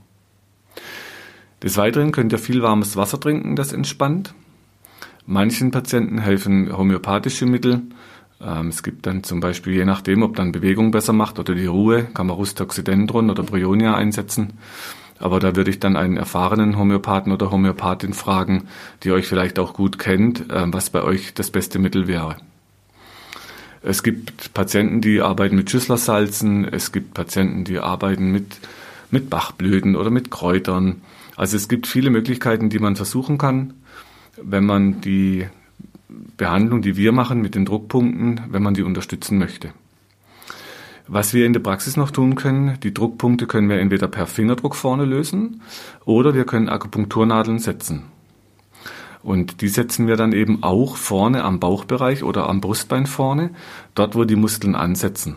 Des 1.63 1.75
Weiteren 1.75 2.11
könnt 2.11 2.31
ihr 2.33 2.39
viel 2.39 2.61
warmes 2.61 2.95
Wasser 2.97 3.19
trinken, 3.19 3.55
das 3.55 3.73
entspannt. 3.73 4.35
Manchen 5.25 5.71
Patienten 5.71 6.19
helfen 6.19 6.71
homöopathische 6.77 7.47
Mittel, 7.47 7.81
es 8.39 8.83
gibt 8.83 9.05
dann 9.07 9.23
zum 9.23 9.39
Beispiel, 9.39 9.73
je 9.73 9.85
nachdem, 9.85 10.21
ob 10.21 10.35
dann 10.35 10.51
Bewegung 10.51 10.91
besser 10.91 11.13
macht 11.13 11.39
oder 11.39 11.55
die 11.55 11.65
Ruhe, 11.65 12.03
kann 12.03 12.27
man 12.27 12.35
Rustoxidendron 12.35 13.29
oder 13.29 13.43
Bryonia 13.43 13.95
einsetzen. 13.95 14.53
Aber 15.19 15.39
da 15.39 15.55
würde 15.55 15.71
ich 15.71 15.79
dann 15.79 15.95
einen 15.95 16.17
erfahrenen 16.17 16.77
Homöopathen 16.77 17.31
oder 17.31 17.49
Homöopathin 17.49 18.13
fragen, 18.13 18.67
die 19.03 19.11
euch 19.11 19.27
vielleicht 19.27 19.57
auch 19.57 19.73
gut 19.73 19.97
kennt, 19.97 20.51
äh, 20.51 20.65
was 20.67 20.91
bei 20.91 21.01
euch 21.01 21.33
das 21.33 21.49
beste 21.49 21.79
Mittel 21.79 22.07
wäre. 22.07 22.37
Es 23.81 24.03
gibt 24.03 24.53
Patienten, 24.53 25.01
die 25.01 25.21
arbeiten 25.21 25.55
mit 25.55 25.71
Schüsslersalzen. 25.71 26.65
Es 26.65 26.91
gibt 26.91 27.13
Patienten, 27.13 27.63
die 27.63 27.79
arbeiten 27.79 28.31
mit, 28.31 28.57
mit 29.11 29.29
Bachblüten 29.29 29.95
oder 29.95 30.09
mit 30.09 30.29
Kräutern. 30.29 31.01
Also 31.35 31.55
es 31.57 31.67
gibt 31.67 31.87
viele 31.87 32.09
Möglichkeiten, 32.09 32.69
die 32.69 32.79
man 32.79 32.95
versuchen 32.95 33.37
kann, 33.37 33.73
wenn 34.41 34.65
man 34.65 35.01
die 35.01 35.47
Behandlung, 36.09 36.81
die 36.81 36.95
wir 36.95 37.11
machen 37.11 37.41
mit 37.41 37.55
den 37.55 37.65
Druckpunkten, 37.65 38.41
wenn 38.49 38.63
man 38.63 38.73
die 38.73 38.83
unterstützen 38.83 39.37
möchte. 39.37 39.73
Was 41.07 41.33
wir 41.33 41.45
in 41.45 41.53
der 41.53 41.61
Praxis 41.61 41.95
noch 41.95 42.11
tun 42.11 42.35
können, 42.35 42.79
die 42.81 42.93
Druckpunkte 42.93 43.47
können 43.47 43.69
wir 43.69 43.79
entweder 43.79 44.07
per 44.07 44.27
Fingerdruck 44.27 44.75
vorne 44.75 45.05
lösen 45.05 45.61
oder 46.05 46.33
wir 46.33 46.45
können 46.45 46.69
Akupunkturnadeln 46.69 47.59
setzen. 47.59 48.03
Und 49.23 49.61
die 49.61 49.69
setzen 49.69 50.07
wir 50.07 50.15
dann 50.15 50.33
eben 50.33 50.63
auch 50.63 50.95
vorne 50.95 51.43
am 51.43 51.59
Bauchbereich 51.59 52.23
oder 52.23 52.49
am 52.49 52.61
Brustbein 52.61 53.05
vorne, 53.05 53.51
dort 53.95 54.15
wo 54.15 54.25
die 54.25 54.35
Muskeln 54.35 54.75
ansetzen. 54.75 55.35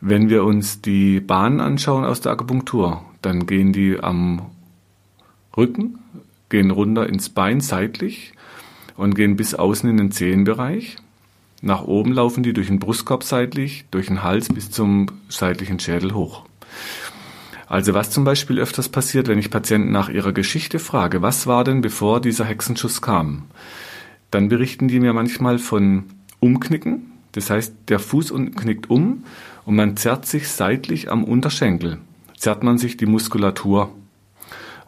Wenn 0.00 0.30
wir 0.30 0.44
uns 0.44 0.80
die 0.80 1.20
Bahnen 1.20 1.60
anschauen 1.60 2.04
aus 2.04 2.20
der 2.20 2.32
Akupunktur, 2.32 3.02
dann 3.20 3.46
gehen 3.46 3.72
die 3.72 4.00
am 4.00 4.46
Rücken, 5.56 5.98
gehen 6.50 6.70
runter 6.70 7.08
ins 7.08 7.30
Bein 7.30 7.60
seitlich 7.60 8.34
und 8.96 9.14
gehen 9.14 9.36
bis 9.36 9.54
außen 9.54 9.88
in 9.88 9.96
den 9.96 10.12
Zehenbereich. 10.12 10.96
Nach 11.62 11.84
oben 11.84 12.12
laufen 12.12 12.42
die 12.42 12.52
durch 12.52 12.66
den 12.66 12.78
Brustkorb 12.78 13.24
seitlich, 13.24 13.86
durch 13.90 14.06
den 14.06 14.22
Hals 14.22 14.48
bis 14.48 14.70
zum 14.70 15.06
seitlichen 15.28 15.78
Schädel 15.80 16.14
hoch. 16.14 16.44
Also 17.66 17.94
was 17.94 18.10
zum 18.10 18.24
Beispiel 18.24 18.58
öfters 18.58 18.88
passiert, 18.88 19.28
wenn 19.28 19.38
ich 19.38 19.50
Patienten 19.50 19.92
nach 19.92 20.08
ihrer 20.08 20.32
Geschichte 20.32 20.78
frage, 20.78 21.22
was 21.22 21.46
war 21.46 21.62
denn 21.62 21.82
bevor 21.82 22.20
dieser 22.20 22.44
Hexenschuss 22.44 23.00
kam, 23.00 23.44
dann 24.30 24.48
berichten 24.48 24.88
die 24.88 25.00
mir 25.00 25.12
manchmal 25.12 25.58
von 25.58 26.04
Umknicken. 26.40 27.12
Das 27.32 27.48
heißt, 27.48 27.74
der 27.88 28.00
Fuß 28.00 28.34
knickt 28.56 28.90
um 28.90 29.24
und 29.66 29.76
man 29.76 29.96
zerrt 29.96 30.26
sich 30.26 30.48
seitlich 30.48 31.12
am 31.12 31.22
Unterschenkel, 31.22 31.98
zerrt 32.36 32.64
man 32.64 32.76
sich 32.76 32.96
die 32.96 33.06
Muskulatur. 33.06 33.92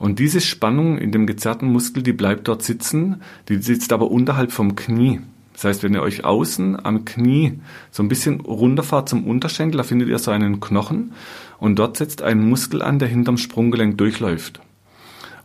Und 0.02 0.18
diese 0.18 0.40
Spannung 0.40 0.98
in 0.98 1.12
dem 1.12 1.28
gezerrten 1.28 1.70
Muskel, 1.70 2.02
die 2.02 2.12
bleibt 2.12 2.48
dort 2.48 2.64
sitzen, 2.64 3.22
die 3.48 3.58
sitzt 3.58 3.92
aber 3.92 4.10
unterhalb 4.10 4.50
vom 4.50 4.74
Knie. 4.74 5.20
Das 5.52 5.62
heißt, 5.62 5.84
wenn 5.84 5.94
ihr 5.94 6.02
euch 6.02 6.24
außen 6.24 6.84
am 6.84 7.04
Knie 7.04 7.60
so 7.92 8.02
ein 8.02 8.08
bisschen 8.08 8.40
runterfahrt 8.40 9.08
zum 9.08 9.24
Unterschenkel, 9.24 9.78
da 9.78 9.84
findet 9.84 10.08
ihr 10.08 10.18
so 10.18 10.32
einen 10.32 10.58
Knochen 10.58 11.12
und 11.60 11.78
dort 11.78 11.98
setzt 11.98 12.20
ein 12.20 12.40
Muskel 12.40 12.82
an, 12.82 12.98
der 12.98 13.06
hinterm 13.06 13.36
Sprunggelenk 13.36 13.96
durchläuft. 13.96 14.58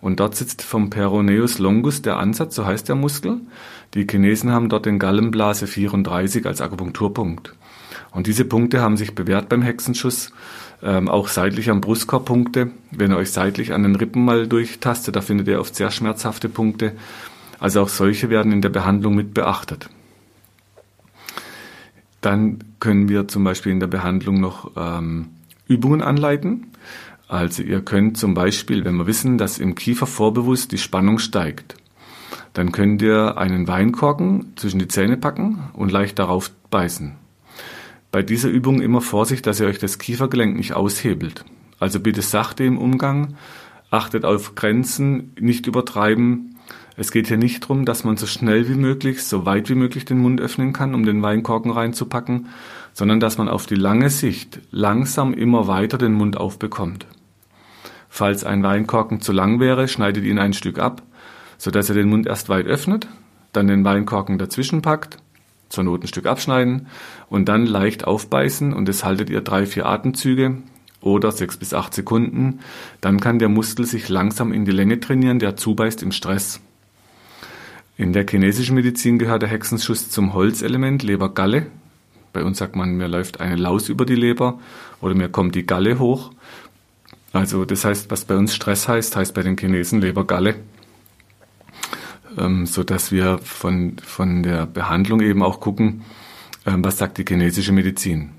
Und 0.01 0.19
dort 0.19 0.33
sitzt 0.33 0.63
vom 0.63 0.89
Peroneus 0.89 1.59
longus 1.59 2.01
der 2.01 2.17
Ansatz, 2.17 2.55
so 2.55 2.65
heißt 2.65 2.89
der 2.89 2.95
Muskel. 2.95 3.41
Die 3.93 4.07
Chinesen 4.09 4.49
haben 4.49 4.69
dort 4.69 4.87
den 4.87 4.97
Gallenblase 4.97 5.67
34 5.67 6.47
als 6.47 6.61
Akupunkturpunkt. 6.61 7.53
Und 8.09 8.25
diese 8.25 8.45
Punkte 8.45 8.81
haben 8.81 8.97
sich 8.97 9.13
bewährt 9.13 9.49
beim 9.49 9.61
Hexenschuss. 9.61 10.31
Ähm, 10.83 11.09
auch 11.09 11.27
seitlich 11.27 11.69
am 11.69 11.81
Brustkorb 11.81 12.25
Punkte. 12.25 12.71
Wenn 12.91 13.11
ihr 13.11 13.17
euch 13.17 13.31
seitlich 13.31 13.73
an 13.73 13.83
den 13.83 13.95
Rippen 13.95 14.23
mal 14.23 14.47
durchtastet, 14.47 15.15
da 15.15 15.21
findet 15.21 15.47
ihr 15.47 15.59
oft 15.59 15.75
sehr 15.75 15.91
schmerzhafte 15.91 16.49
Punkte. 16.49 16.93
Also 17.59 17.81
auch 17.81 17.89
solche 17.89 18.29
werden 18.29 18.51
in 18.51 18.61
der 18.61 18.69
Behandlung 18.69 19.15
mit 19.15 19.33
beachtet. 19.33 19.89
Dann 22.21 22.59
können 22.79 23.09
wir 23.09 23.27
zum 23.27 23.43
Beispiel 23.43 23.71
in 23.71 23.79
der 23.79 23.87
Behandlung 23.87 24.39
noch 24.39 24.71
ähm, 24.75 25.29
Übungen 25.67 26.01
anleiten. 26.01 26.67
Also 27.27 27.63
ihr 27.63 27.81
könnt 27.81 28.17
zum 28.17 28.33
Beispiel, 28.33 28.85
wenn 28.85 28.95
wir 28.95 29.07
wissen, 29.07 29.37
dass 29.37 29.59
im 29.59 29.75
Kiefer 29.75 30.07
vorbewusst 30.07 30.71
die 30.71 30.77
Spannung 30.77 31.19
steigt, 31.19 31.75
dann 32.53 32.71
könnt 32.71 33.01
ihr 33.01 33.37
einen 33.37 33.67
Weinkorken 33.67 34.53
zwischen 34.55 34.79
die 34.79 34.87
Zähne 34.87 35.17
packen 35.17 35.69
und 35.73 35.91
leicht 35.91 36.19
darauf 36.19 36.51
beißen. 36.69 37.15
Bei 38.17 38.23
dieser 38.23 38.49
Übung 38.49 38.81
immer 38.81 39.01
Vorsicht, 39.01 39.45
dass 39.45 39.59
ihr 39.59 39.67
euch 39.67 39.77
das 39.77 39.99
Kiefergelenk 39.99 40.57
nicht 40.57 40.73
aushebelt. 40.73 41.45
Also 41.77 41.99
bitte 41.99 42.23
sachte 42.23 42.63
im 42.63 42.79
Umgang, 42.79 43.35
achtet 43.91 44.25
auf 44.25 44.55
Grenzen, 44.55 45.33
nicht 45.39 45.67
übertreiben. 45.67 46.57
Es 46.95 47.11
geht 47.11 47.27
hier 47.27 47.37
nicht 47.37 47.61
darum, 47.61 47.85
dass 47.85 48.03
man 48.03 48.17
so 48.17 48.25
schnell 48.25 48.67
wie 48.67 48.73
möglich, 48.73 49.23
so 49.23 49.45
weit 49.45 49.69
wie 49.69 49.75
möglich 49.75 50.03
den 50.03 50.17
Mund 50.17 50.41
öffnen 50.41 50.73
kann, 50.73 50.95
um 50.95 51.05
den 51.05 51.21
Weinkorken 51.21 51.69
reinzupacken, 51.69 52.47
sondern 52.91 53.19
dass 53.19 53.37
man 53.37 53.49
auf 53.49 53.67
die 53.67 53.75
lange 53.75 54.09
Sicht 54.09 54.61
langsam 54.71 55.35
immer 55.35 55.67
weiter 55.67 55.99
den 55.99 56.13
Mund 56.13 56.37
aufbekommt. 56.37 57.05
Falls 58.09 58.43
ein 58.43 58.63
Weinkorken 58.63 59.21
zu 59.21 59.31
lang 59.31 59.59
wäre, 59.59 59.87
schneidet 59.87 60.25
ihn 60.25 60.39
ein 60.39 60.53
Stück 60.53 60.79
ab, 60.79 61.03
sodass 61.59 61.89
ihr 61.89 61.95
den 61.95 62.09
Mund 62.09 62.25
erst 62.25 62.49
weit 62.49 62.65
öffnet, 62.65 63.07
dann 63.53 63.67
den 63.67 63.85
Weinkorken 63.85 64.39
dazwischen 64.39 64.81
packt, 64.81 65.19
zur 65.69 65.83
Not 65.83 66.03
ein 66.03 66.07
Stück 66.07 66.25
abschneiden 66.25 66.87
und 67.29 67.49
dann 67.49 67.65
leicht 67.65 68.05
aufbeißen 68.05 68.73
und 68.73 68.87
das 68.87 69.03
haltet 69.03 69.29
ihr 69.29 69.41
drei, 69.41 69.65
vier 69.65 69.85
Atemzüge 69.85 70.57
oder 71.01 71.31
sechs 71.31 71.57
bis 71.57 71.73
acht 71.73 71.93
Sekunden. 71.93 72.59
Dann 73.01 73.19
kann 73.19 73.39
der 73.39 73.49
Muskel 73.49 73.85
sich 73.85 74.09
langsam 74.09 74.51
in 74.51 74.65
die 74.65 74.71
Länge 74.71 74.99
trainieren, 74.99 75.39
der 75.39 75.55
zubeißt 75.55 76.03
im 76.03 76.11
Stress. 76.11 76.59
In 77.97 78.13
der 78.13 78.25
chinesischen 78.29 78.75
Medizin 78.75 79.17
gehört 79.17 79.41
der 79.41 79.49
Hexenschuss 79.49 80.09
zum 80.09 80.33
Holzelement 80.33 81.01
Leber-Galle. 81.03 81.67
Bei 82.31 82.43
uns 82.43 82.59
sagt 82.59 82.75
man, 82.75 82.95
mir 82.95 83.07
läuft 83.07 83.41
eine 83.41 83.55
Laus 83.55 83.89
über 83.89 84.05
die 84.05 84.15
Leber 84.15 84.59
oder 85.01 85.15
mir 85.15 85.29
kommt 85.29 85.55
die 85.55 85.65
Galle 85.65 85.97
hoch. 85.97 86.31
Also 87.33 87.65
das 87.65 87.85
heißt, 87.85 88.11
was 88.11 88.25
bei 88.25 88.35
uns 88.35 88.53
Stress 88.53 88.87
heißt, 88.87 89.15
heißt 89.15 89.33
bei 89.33 89.41
den 89.41 89.57
Chinesen 89.57 90.01
Leber-Galle. 90.01 90.55
Ähm, 92.37 92.65
so 92.65 92.83
dass 92.83 93.11
wir 93.11 93.39
von, 93.39 93.97
von 94.03 94.43
der 94.43 94.65
Behandlung 94.65 95.21
eben 95.21 95.41
auch 95.41 95.59
gucken, 95.59 96.03
ähm, 96.65 96.83
was 96.83 96.97
sagt 96.97 97.17
die 97.17 97.25
chinesische 97.27 97.71
Medizin. 97.71 98.31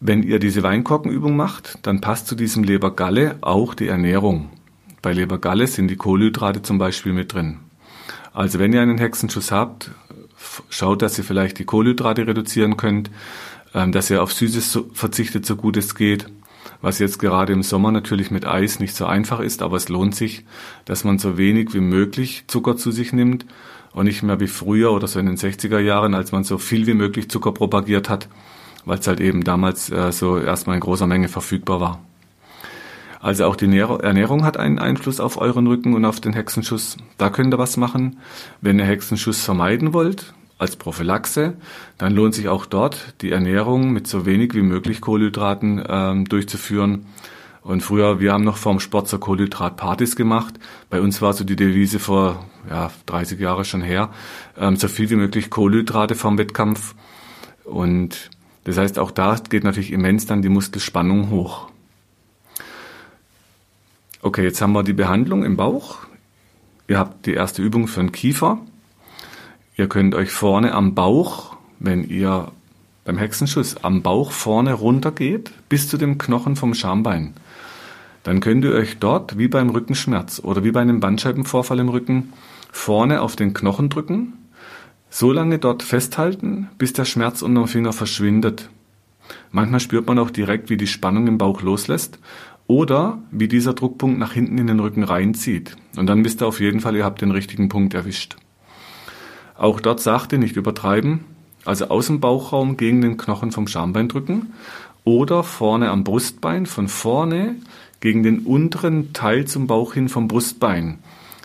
Wenn 0.00 0.22
ihr 0.22 0.38
diese 0.38 0.62
Weinkorkenübung 0.62 1.36
macht, 1.36 1.78
dann 1.82 2.00
passt 2.00 2.26
zu 2.26 2.34
diesem 2.34 2.62
Lebergalle 2.62 3.38
auch 3.40 3.74
die 3.74 3.88
Ernährung. 3.88 4.50
Bei 5.02 5.12
Lebergalle 5.12 5.66
sind 5.66 5.88
die 5.88 5.96
Kohlenhydrate 5.96 6.62
zum 6.62 6.78
Beispiel 6.78 7.12
mit 7.12 7.32
drin. 7.32 7.58
Also 8.32 8.58
wenn 8.58 8.72
ihr 8.72 8.82
einen 8.82 8.98
Hexenschuss 8.98 9.50
habt, 9.50 9.90
schaut, 10.68 11.02
dass 11.02 11.16
ihr 11.18 11.24
vielleicht 11.24 11.58
die 11.58 11.64
Kohlenhydrate 11.64 12.26
reduzieren 12.26 12.76
könnt, 12.76 13.10
ähm, 13.74 13.92
dass 13.92 14.10
ihr 14.10 14.22
auf 14.22 14.32
Süßes 14.32 14.78
verzichtet, 14.92 15.46
so 15.46 15.56
gut 15.56 15.76
es 15.76 15.94
geht 15.94 16.26
was 16.84 16.98
jetzt 16.98 17.18
gerade 17.18 17.54
im 17.54 17.62
Sommer 17.62 17.90
natürlich 17.90 18.30
mit 18.30 18.46
Eis 18.46 18.78
nicht 18.78 18.94
so 18.94 19.06
einfach 19.06 19.40
ist, 19.40 19.62
aber 19.62 19.78
es 19.78 19.88
lohnt 19.88 20.14
sich, 20.14 20.44
dass 20.84 21.02
man 21.02 21.18
so 21.18 21.38
wenig 21.38 21.72
wie 21.72 21.80
möglich 21.80 22.44
Zucker 22.46 22.76
zu 22.76 22.92
sich 22.92 23.14
nimmt 23.14 23.46
und 23.94 24.04
nicht 24.04 24.22
mehr 24.22 24.38
wie 24.38 24.46
früher 24.46 24.92
oder 24.92 25.08
so 25.08 25.18
in 25.18 25.24
den 25.24 25.38
60er 25.38 25.78
Jahren, 25.78 26.14
als 26.14 26.30
man 26.30 26.44
so 26.44 26.58
viel 26.58 26.86
wie 26.86 26.92
möglich 26.92 27.30
Zucker 27.30 27.52
propagiert 27.52 28.10
hat, 28.10 28.28
weil 28.84 28.98
es 28.98 29.06
halt 29.06 29.20
eben 29.20 29.44
damals 29.44 29.90
äh, 29.90 30.12
so 30.12 30.38
erstmal 30.38 30.76
in 30.76 30.80
großer 30.80 31.06
Menge 31.06 31.28
verfügbar 31.28 31.80
war. 31.80 32.00
Also 33.18 33.46
auch 33.46 33.56
die 33.56 33.64
Ernährung 33.64 34.44
hat 34.44 34.58
einen 34.58 34.78
Einfluss 34.78 35.20
auf 35.20 35.38
euren 35.38 35.66
Rücken 35.66 35.94
und 35.94 36.04
auf 36.04 36.20
den 36.20 36.34
Hexenschuss. 36.34 36.98
Da 37.16 37.30
könnt 37.30 37.54
ihr 37.54 37.58
was 37.58 37.78
machen. 37.78 38.18
Wenn 38.60 38.78
ihr 38.78 38.84
Hexenschuss 38.84 39.42
vermeiden 39.42 39.94
wollt, 39.94 40.34
als 40.58 40.76
Prophylaxe, 40.76 41.54
dann 41.98 42.14
lohnt 42.14 42.34
sich 42.34 42.48
auch 42.48 42.66
dort 42.66 43.14
die 43.20 43.30
Ernährung 43.30 43.92
mit 43.92 44.06
so 44.06 44.24
wenig 44.26 44.54
wie 44.54 44.62
möglich 44.62 45.00
Kohlenhydraten 45.00 45.84
ähm, 45.88 46.24
durchzuführen. 46.26 47.06
Und 47.62 47.82
früher, 47.82 48.20
wir 48.20 48.32
haben 48.32 48.44
noch 48.44 48.58
vorm 48.58 48.78
Sport 48.78 49.08
so 49.08 49.18
Kohlenhydratpartys 49.18 50.16
gemacht. 50.16 50.54
Bei 50.90 51.00
uns 51.00 51.22
war 51.22 51.32
so 51.32 51.44
die 51.44 51.56
Devise 51.56 51.98
vor 51.98 52.44
ja, 52.68 52.90
30 53.06 53.40
Jahre 53.40 53.64
schon 53.64 53.82
her, 53.82 54.10
ähm, 54.58 54.76
so 54.76 54.88
viel 54.88 55.10
wie 55.10 55.16
möglich 55.16 55.50
Kohlenhydrate 55.50 56.14
vorm 56.14 56.38
Wettkampf. 56.38 56.94
Und 57.64 58.30
das 58.64 58.78
heißt, 58.78 58.98
auch 58.98 59.10
da 59.10 59.36
geht 59.48 59.64
natürlich 59.64 59.92
immens 59.92 60.26
dann 60.26 60.42
die 60.42 60.48
Muskelspannung 60.48 61.30
hoch. 61.30 61.68
Okay, 64.20 64.42
jetzt 64.42 64.60
haben 64.62 64.72
wir 64.72 64.82
die 64.82 64.94
Behandlung 64.94 65.44
im 65.44 65.56
Bauch. 65.56 65.98
Ihr 66.88 66.98
habt 66.98 67.26
die 67.26 67.34
erste 67.34 67.62
Übung 67.62 67.88
für 67.88 68.00
den 68.00 68.12
Kiefer. 68.12 68.58
Ihr 69.76 69.88
könnt 69.88 70.14
euch 70.14 70.30
vorne 70.30 70.72
am 70.72 70.94
Bauch, 70.94 71.56
wenn 71.80 72.08
ihr 72.08 72.52
beim 73.04 73.18
Hexenschuss 73.18 73.82
am 73.82 74.02
Bauch 74.02 74.30
vorne 74.30 74.72
runter 74.72 75.10
geht, 75.10 75.50
bis 75.68 75.88
zu 75.88 75.96
dem 75.96 76.16
Knochen 76.16 76.54
vom 76.54 76.74
Schambein, 76.74 77.34
dann 78.22 78.40
könnt 78.40 78.64
ihr 78.64 78.72
euch 78.72 78.98
dort, 78.98 79.36
wie 79.36 79.48
beim 79.48 79.70
Rückenschmerz 79.70 80.40
oder 80.42 80.62
wie 80.62 80.70
bei 80.70 80.80
einem 80.80 81.00
Bandscheibenvorfall 81.00 81.80
im 81.80 81.88
Rücken, 81.88 82.32
vorne 82.70 83.20
auf 83.20 83.34
den 83.34 83.52
Knochen 83.52 83.90
drücken, 83.90 84.34
so 85.10 85.32
lange 85.32 85.58
dort 85.58 85.82
festhalten, 85.82 86.68
bis 86.78 86.92
der 86.92 87.04
Schmerz 87.04 87.42
unter 87.42 87.62
dem 87.62 87.68
Finger 87.68 87.92
verschwindet. 87.92 88.70
Manchmal 89.50 89.80
spürt 89.80 90.06
man 90.06 90.18
auch 90.18 90.30
direkt, 90.30 90.70
wie 90.70 90.76
die 90.76 90.86
Spannung 90.86 91.26
im 91.26 91.38
Bauch 91.38 91.62
loslässt 91.62 92.18
oder 92.66 93.18
wie 93.30 93.48
dieser 93.48 93.74
Druckpunkt 93.74 94.18
nach 94.18 94.32
hinten 94.32 94.56
in 94.58 94.68
den 94.68 94.80
Rücken 94.80 95.02
reinzieht. 95.02 95.76
Und 95.96 96.06
dann 96.06 96.24
wisst 96.24 96.42
ihr 96.42 96.46
auf 96.46 96.60
jeden 96.60 96.80
Fall, 96.80 96.96
ihr 96.96 97.04
habt 97.04 97.20
den 97.20 97.30
richtigen 97.32 97.68
Punkt 97.68 97.92
erwischt. 97.92 98.36
Auch 99.56 99.80
dort 99.80 100.00
sachte, 100.00 100.38
nicht 100.38 100.56
übertreiben, 100.56 101.20
also 101.64 101.86
aus 101.88 102.08
dem 102.08 102.20
Bauchraum 102.20 102.76
gegen 102.76 103.00
den 103.00 103.16
Knochen 103.16 103.52
vom 103.52 103.66
Schambein 103.68 104.08
drücken 104.08 104.52
oder 105.04 105.42
vorne 105.42 105.90
am 105.90 106.04
Brustbein, 106.04 106.66
von 106.66 106.88
vorne 106.88 107.56
gegen 108.00 108.22
den 108.22 108.40
unteren 108.40 109.12
Teil 109.12 109.46
zum 109.46 109.66
Bauch 109.66 109.94
hin 109.94 110.08
vom 110.08 110.28
Brustbein. 110.28 110.98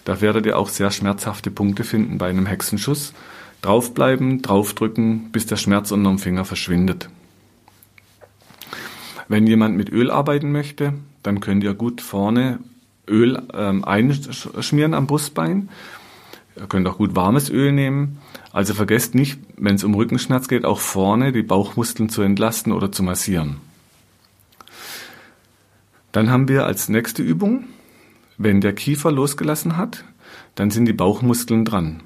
Da 0.05 0.21
werdet 0.21 0.45
ihr 0.45 0.57
auch 0.57 0.69
sehr 0.69 0.91
schmerzhafte 0.91 1.51
Punkte 1.51 1.83
finden 1.83 2.17
bei 2.17 2.29
einem 2.29 2.45
Hexenschuss. 2.45 3.13
Draufbleiben, 3.61 4.41
draufdrücken, 4.41 5.31
bis 5.31 5.45
der 5.45 5.57
Schmerz 5.57 5.91
unterm 5.91 6.17
Finger 6.17 6.45
verschwindet. 6.45 7.09
Wenn 9.27 9.45
jemand 9.45 9.77
mit 9.77 9.89
Öl 9.91 10.09
arbeiten 10.09 10.51
möchte, 10.51 10.93
dann 11.21 11.41
könnt 11.41 11.63
ihr 11.63 11.73
gut 11.73 12.01
vorne 12.01 12.59
Öl 13.07 13.41
ähm, 13.53 13.83
einschmieren 13.83 14.93
am 14.93 15.07
Brustbein 15.07 15.69
Ihr 16.59 16.67
könnt 16.67 16.87
auch 16.87 16.97
gut 16.97 17.15
warmes 17.15 17.49
Öl 17.49 17.71
nehmen. 17.71 18.17
Also 18.51 18.73
vergesst 18.73 19.15
nicht, 19.15 19.39
wenn 19.57 19.75
es 19.75 19.83
um 19.83 19.95
Rückenschmerz 19.95 20.47
geht, 20.47 20.65
auch 20.65 20.79
vorne 20.79 21.31
die 21.31 21.43
Bauchmuskeln 21.43 22.09
zu 22.09 22.21
entlasten 22.21 22.73
oder 22.73 22.91
zu 22.91 23.01
massieren. 23.03 23.57
Dann 26.11 26.29
haben 26.29 26.47
wir 26.47 26.65
als 26.65 26.89
nächste 26.89 27.23
Übung, 27.23 27.65
wenn 28.37 28.61
der 28.61 28.73
Kiefer 28.73 29.11
losgelassen 29.11 29.77
hat, 29.77 30.03
dann 30.55 30.71
sind 30.71 30.85
die 30.85 30.93
Bauchmuskeln 30.93 31.65
dran. 31.65 32.01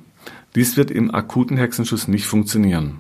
Dies 0.56 0.78
wird 0.78 0.92
im 0.92 1.14
akuten 1.14 1.58
Hexenschuss 1.58 2.08
nicht 2.08 2.26
funktionieren. 2.26 3.00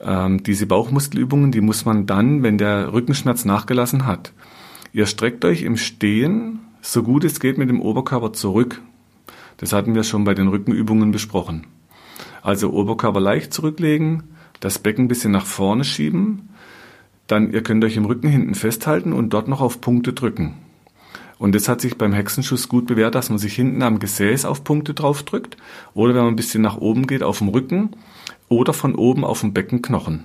Ähm, 0.00 0.42
diese 0.42 0.66
Bauchmuskelübungen, 0.66 1.52
die 1.52 1.60
muss 1.60 1.84
man 1.84 2.06
dann, 2.06 2.42
wenn 2.42 2.58
der 2.58 2.92
Rückenschmerz 2.92 3.44
nachgelassen 3.44 4.06
hat. 4.06 4.32
Ihr 4.92 5.06
streckt 5.06 5.44
euch 5.44 5.62
im 5.62 5.76
Stehen 5.76 6.58
so 6.84 7.04
gut 7.04 7.22
es 7.22 7.38
geht 7.38 7.58
mit 7.58 7.68
dem 7.68 7.80
Oberkörper 7.80 8.32
zurück 8.32 8.82
das 9.62 9.72
hatten 9.72 9.94
wir 9.94 10.02
schon 10.02 10.24
bei 10.24 10.34
den 10.34 10.48
Rückenübungen 10.48 11.12
besprochen. 11.12 11.68
Also 12.42 12.72
Oberkörper 12.72 13.20
leicht 13.20 13.54
zurücklegen, 13.54 14.24
das 14.58 14.80
Becken 14.80 15.04
ein 15.04 15.08
bisschen 15.08 15.30
nach 15.30 15.46
vorne 15.46 15.84
schieben, 15.84 16.48
dann 17.28 17.52
ihr 17.52 17.62
könnt 17.62 17.84
euch 17.84 17.96
im 17.96 18.04
Rücken 18.04 18.28
hinten 18.28 18.56
festhalten 18.56 19.12
und 19.12 19.30
dort 19.32 19.46
noch 19.46 19.60
auf 19.60 19.80
Punkte 19.80 20.14
drücken. 20.14 20.54
Und 21.38 21.54
das 21.54 21.68
hat 21.68 21.80
sich 21.80 21.96
beim 21.96 22.12
Hexenschuss 22.12 22.68
gut 22.68 22.88
bewährt, 22.88 23.14
dass 23.14 23.30
man 23.30 23.38
sich 23.38 23.54
hinten 23.54 23.82
am 23.82 24.00
Gesäß 24.00 24.46
auf 24.46 24.64
Punkte 24.64 24.94
drauf 24.94 25.22
drückt 25.22 25.56
oder 25.94 26.12
wenn 26.12 26.24
man 26.24 26.32
ein 26.32 26.36
bisschen 26.36 26.62
nach 26.62 26.78
oben 26.78 27.06
geht 27.06 27.22
auf 27.22 27.38
dem 27.38 27.46
Rücken 27.46 27.90
oder 28.48 28.72
von 28.72 28.96
oben 28.96 29.24
auf 29.24 29.42
dem 29.42 29.52
Beckenknochen. 29.52 30.24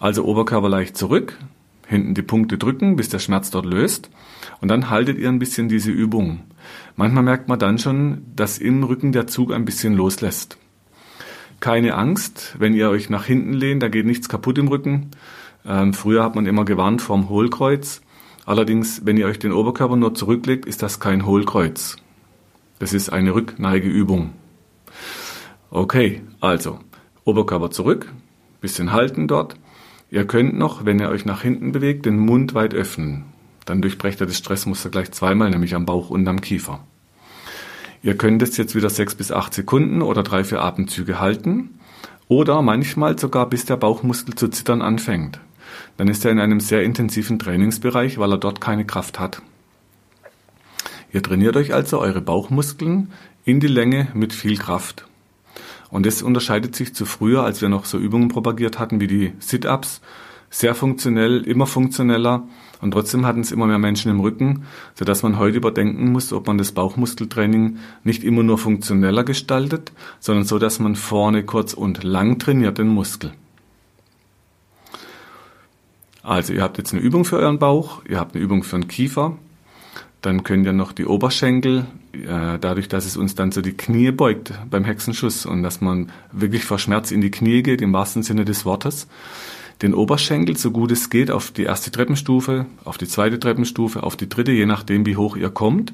Also 0.00 0.24
Oberkörper 0.24 0.68
leicht 0.68 0.96
zurück, 0.96 1.38
hinten 1.86 2.14
die 2.14 2.22
Punkte 2.22 2.58
drücken, 2.58 2.96
bis 2.96 3.10
der 3.10 3.20
Schmerz 3.20 3.50
dort 3.50 3.64
löst 3.64 4.10
und 4.60 4.66
dann 4.66 4.90
haltet 4.90 5.18
ihr 5.18 5.28
ein 5.28 5.38
bisschen 5.38 5.68
diese 5.68 5.92
Übung. 5.92 6.40
Manchmal 6.96 7.24
merkt 7.24 7.48
man 7.48 7.58
dann 7.58 7.78
schon, 7.78 8.24
dass 8.34 8.58
im 8.58 8.82
Rücken 8.84 9.12
der 9.12 9.26
Zug 9.26 9.52
ein 9.52 9.64
bisschen 9.64 9.94
loslässt. 9.94 10.58
Keine 11.60 11.94
Angst, 11.94 12.54
wenn 12.58 12.74
ihr 12.74 12.90
euch 12.90 13.10
nach 13.10 13.24
hinten 13.24 13.52
lehnt, 13.52 13.82
da 13.82 13.88
geht 13.88 14.06
nichts 14.06 14.28
kaputt 14.28 14.58
im 14.58 14.68
Rücken. 14.68 15.10
Ähm, 15.66 15.94
früher 15.94 16.22
hat 16.22 16.34
man 16.34 16.46
immer 16.46 16.64
gewarnt 16.64 17.02
vorm 17.02 17.28
Hohlkreuz. 17.28 18.02
Allerdings, 18.44 19.04
wenn 19.04 19.16
ihr 19.16 19.26
euch 19.26 19.38
den 19.38 19.52
Oberkörper 19.52 19.96
nur 19.96 20.14
zurücklegt, 20.14 20.66
ist 20.66 20.82
das 20.82 21.00
kein 21.00 21.26
Hohlkreuz. 21.26 21.96
Das 22.78 22.92
ist 22.92 23.10
eine 23.10 23.34
Rückneigeübung. 23.34 24.32
Okay, 25.70 26.22
also 26.40 26.78
Oberkörper 27.24 27.70
zurück, 27.70 28.12
bisschen 28.60 28.92
halten 28.92 29.26
dort. 29.26 29.56
Ihr 30.10 30.26
könnt 30.26 30.56
noch, 30.56 30.84
wenn 30.84 31.00
ihr 31.00 31.08
euch 31.08 31.24
nach 31.24 31.42
hinten 31.42 31.72
bewegt, 31.72 32.06
den 32.06 32.18
Mund 32.18 32.54
weit 32.54 32.74
öffnen. 32.74 33.24
Dann 33.66 33.82
durchbrecht 33.82 34.20
ihr 34.20 34.26
das 34.26 34.38
Stressmuster 34.38 34.88
gleich 34.88 35.12
zweimal, 35.12 35.50
nämlich 35.50 35.74
am 35.74 35.84
Bauch 35.84 36.08
und 36.08 36.26
am 36.26 36.40
Kiefer. 36.40 36.80
Ihr 38.02 38.16
könnt 38.16 38.40
es 38.42 38.56
jetzt 38.56 38.74
wieder 38.74 38.88
sechs 38.88 39.14
bis 39.14 39.32
acht 39.32 39.52
Sekunden 39.52 40.00
oder 40.00 40.22
drei, 40.22 40.44
vier 40.44 40.62
Atemzüge 40.62 41.18
halten 41.20 41.78
oder 42.28 42.62
manchmal 42.62 43.18
sogar 43.18 43.48
bis 43.48 43.64
der 43.64 43.76
Bauchmuskel 43.76 44.34
zu 44.34 44.48
zittern 44.48 44.80
anfängt. 44.80 45.40
Dann 45.96 46.08
ist 46.08 46.24
er 46.24 46.30
in 46.30 46.40
einem 46.40 46.60
sehr 46.60 46.82
intensiven 46.82 47.38
Trainingsbereich, 47.38 48.18
weil 48.18 48.32
er 48.32 48.38
dort 48.38 48.60
keine 48.60 48.84
Kraft 48.84 49.18
hat. 49.18 49.42
Ihr 51.12 51.22
trainiert 51.22 51.56
euch 51.56 51.72
also 51.72 52.00
eure 52.00 52.20
Bauchmuskeln 52.20 53.12
in 53.44 53.60
die 53.60 53.68
Länge 53.68 54.08
mit 54.14 54.32
viel 54.32 54.58
Kraft. 54.58 55.06
Und 55.90 56.04
das 56.04 56.22
unterscheidet 56.22 56.76
sich 56.76 56.94
zu 56.94 57.06
früher, 57.06 57.44
als 57.44 57.62
wir 57.62 57.68
noch 57.68 57.84
so 57.84 57.98
Übungen 57.98 58.28
propagiert 58.28 58.78
hatten 58.78 59.00
wie 59.00 59.06
die 59.06 59.32
Sit-ups. 59.38 60.00
Sehr 60.50 60.74
funktionell, 60.74 61.42
immer 61.42 61.66
funktioneller. 61.66 62.46
Und 62.80 62.90
trotzdem 62.90 63.26
hatten 63.26 63.40
es 63.40 63.52
immer 63.52 63.66
mehr 63.66 63.78
Menschen 63.78 64.10
im 64.10 64.20
Rücken, 64.20 64.64
sodass 64.94 65.22
man 65.22 65.38
heute 65.38 65.56
überdenken 65.56 66.12
muss, 66.12 66.32
ob 66.32 66.46
man 66.46 66.58
das 66.58 66.72
Bauchmuskeltraining 66.72 67.78
nicht 68.04 68.24
immer 68.24 68.42
nur 68.42 68.58
funktioneller 68.58 69.24
gestaltet, 69.24 69.92
sondern 70.20 70.44
so, 70.44 70.58
dass 70.58 70.78
man 70.78 70.96
vorne 70.96 71.44
kurz 71.44 71.74
und 71.74 72.04
lang 72.04 72.38
trainiert 72.38 72.78
den 72.78 72.88
Muskel. 72.88 73.32
Also 76.22 76.52
ihr 76.52 76.62
habt 76.62 76.76
jetzt 76.76 76.92
eine 76.92 77.02
Übung 77.02 77.24
für 77.24 77.36
euren 77.36 77.58
Bauch, 77.58 78.02
ihr 78.08 78.18
habt 78.18 78.34
eine 78.34 78.42
Übung 78.42 78.64
für 78.64 78.76
den 78.76 78.88
Kiefer, 78.88 79.36
dann 80.22 80.42
könnt 80.42 80.66
ihr 80.66 80.72
noch 80.72 80.90
die 80.90 81.06
Oberschenkel, 81.06 81.86
äh, 82.12 82.58
dadurch, 82.58 82.88
dass 82.88 83.06
es 83.06 83.16
uns 83.16 83.36
dann 83.36 83.52
so 83.52 83.62
die 83.62 83.76
Knie 83.76 84.10
beugt 84.10 84.52
beim 84.68 84.84
Hexenschuss 84.84 85.46
und 85.46 85.62
dass 85.62 85.80
man 85.80 86.10
wirklich 86.32 86.64
vor 86.64 86.80
Schmerz 86.80 87.12
in 87.12 87.20
die 87.20 87.30
Knie 87.30 87.62
geht, 87.62 87.80
im 87.80 87.92
wahrsten 87.92 88.24
Sinne 88.24 88.44
des 88.44 88.64
Wortes, 88.64 89.06
den 89.82 89.94
Oberschenkel, 89.94 90.56
so 90.56 90.70
gut 90.70 90.90
es 90.90 91.10
geht, 91.10 91.30
auf 91.30 91.50
die 91.50 91.64
erste 91.64 91.90
Treppenstufe, 91.90 92.66
auf 92.84 92.98
die 92.98 93.06
zweite 93.06 93.38
Treppenstufe, 93.38 94.02
auf 94.02 94.16
die 94.16 94.28
dritte, 94.28 94.52
je 94.52 94.66
nachdem, 94.66 95.04
wie 95.06 95.16
hoch 95.16 95.36
ihr 95.36 95.50
kommt, 95.50 95.92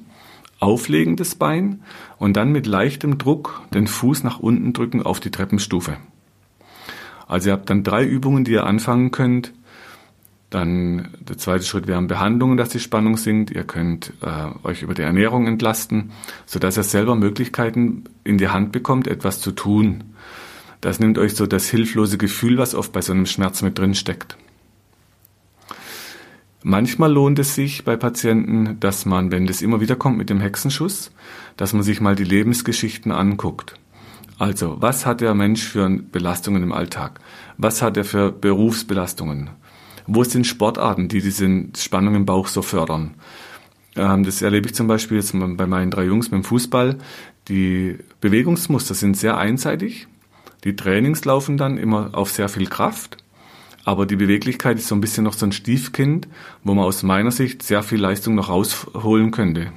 auflegen 0.61 1.17
das 1.17 1.35
Bein 1.35 1.83
und 2.19 2.37
dann 2.37 2.53
mit 2.53 2.67
leichtem 2.67 3.19
Druck 3.19 3.63
den 3.75 3.89
Fuß 3.89 4.23
nach 4.23 4.39
unten 4.39 4.73
drücken 4.73 5.03
auf 5.03 5.19
die 5.19 5.31
Treppenstufe. 5.31 5.97
Also 7.27 7.49
ihr 7.49 7.55
habt 7.55 7.71
dann 7.71 7.83
drei 7.83 8.05
Übungen, 8.05 8.45
die 8.45 8.53
ihr 8.53 8.67
anfangen 8.67 9.11
könnt, 9.11 9.53
dann 10.53 11.09
der 11.21 11.39
zweite 11.39 11.65
Schritt 11.65 11.87
wären 11.87 12.07
Behandlungen, 12.07 12.59
dass 12.59 12.69
die 12.69 12.79
Spannung 12.79 13.17
sinkt. 13.17 13.51
Ihr 13.51 13.65
könnt 13.65 14.13
äh, 14.21 14.67
euch 14.67 14.83
über 14.83 14.93
die 14.93 15.03
Ernährung 15.03 15.47
entlasten, 15.47 16.13
sodass 16.45 16.77
ihr 16.77 16.83
selber 16.83 17.17
Möglichkeiten 17.17 18.05
in 18.23 18.37
die 18.37 18.49
Hand 18.49 18.71
bekommt, 18.71 19.09
etwas 19.09 19.41
zu 19.41 19.53
tun. 19.53 20.05
Das 20.83 20.99
nimmt 20.99 21.17
euch 21.17 21.35
so 21.35 21.47
das 21.47 21.69
hilflose 21.69 22.19
Gefühl, 22.19 22.59
was 22.59 22.75
oft 22.75 22.93
bei 22.93 23.01
so 23.01 23.13
einem 23.13 23.27
Schmerz 23.27 23.63
mit 23.63 23.79
drin 23.79 23.95
steckt. 23.95 24.37
Manchmal 26.65 27.13
lohnt 27.13 27.39
es 27.39 27.55
sich 27.55 27.85
bei 27.85 27.97
Patienten, 27.97 28.79
dass 28.81 29.07
man, 29.07 29.31
wenn 29.31 29.47
das 29.47 29.63
immer 29.63 29.81
wieder 29.81 29.95
kommt 29.97 30.19
mit 30.19 30.29
dem 30.29 30.41
Hexenschuss, 30.41 31.13
dass 31.57 31.73
man 31.73 31.85
sich 31.85 32.01
mal 32.01 32.17
die 32.17 32.25
Lebensgeschichten 32.25 33.13
anguckt. 33.13 33.75
Also, 34.39 34.77
was 34.81 35.07
hat 35.07 35.21
der 35.21 35.35
Mensch 35.35 35.63
für 35.63 35.89
Belastungen 35.89 36.65
im 36.65 36.73
Alltag? 36.73 37.21
Was 37.59 37.81
hat 37.81 37.97
er 37.97 38.05
für 38.05 38.33
Berufsbelastungen? 38.33 39.51
Wo 40.09 40.25
sind 40.25 40.49
Sportarten, 40.49 41.07
die 41.07 41.21
diese 41.21 41.67
Spannung 41.77 42.17
im 42.17 42.27
Bauch 42.27 42.49
so 42.49 42.61
fördern? 42.61 43.15
Ähm, 43.95 44.25
das 44.25 44.43
erlebe 44.43 44.67
ich 44.67 44.75
zum 44.75 44.89
Beispiel 44.89 45.19
jetzt 45.19 45.33
bei 45.33 45.67
meinen 45.67 45.93
drei 45.93 46.07
Jungs 46.07 46.33
mit 46.33 46.43
dem 46.43 46.45
Fußball. 46.45 46.99
Die 47.47 47.99
Bewegungsmuster 48.21 48.95
sind 48.95 49.17
sehr 49.17 49.37
einseitig. 49.37 50.09
Die 50.65 50.77
Trainings 50.77 51.25
laufen 51.25 51.57
dann 51.57 51.79
immer 51.79 52.11
auf 52.13 52.31
sehr 52.31 52.49
viel 52.49 52.67
Kraft. 52.67 53.17
Aber 53.85 54.07
die 54.07 54.17
Beweglichkeit 54.17 54.79
ist 54.79 54.87
so 54.87 54.95
ein 54.95 55.01
bisschen 55.01 55.25
noch 55.25 55.33
so 55.33 55.45
ein 55.45 55.53
Stiefkind, 55.53 56.29
wo 56.63 56.75
man 56.75 56.85
aus 56.85 57.03
meiner 57.03 57.33
Sicht 57.33 57.63
sehr 57.63 57.83
viel 57.83 58.01
Leistung 58.01 58.37
noch 58.37 58.49
rausholen 58.49 59.33
könnte. 59.33 59.73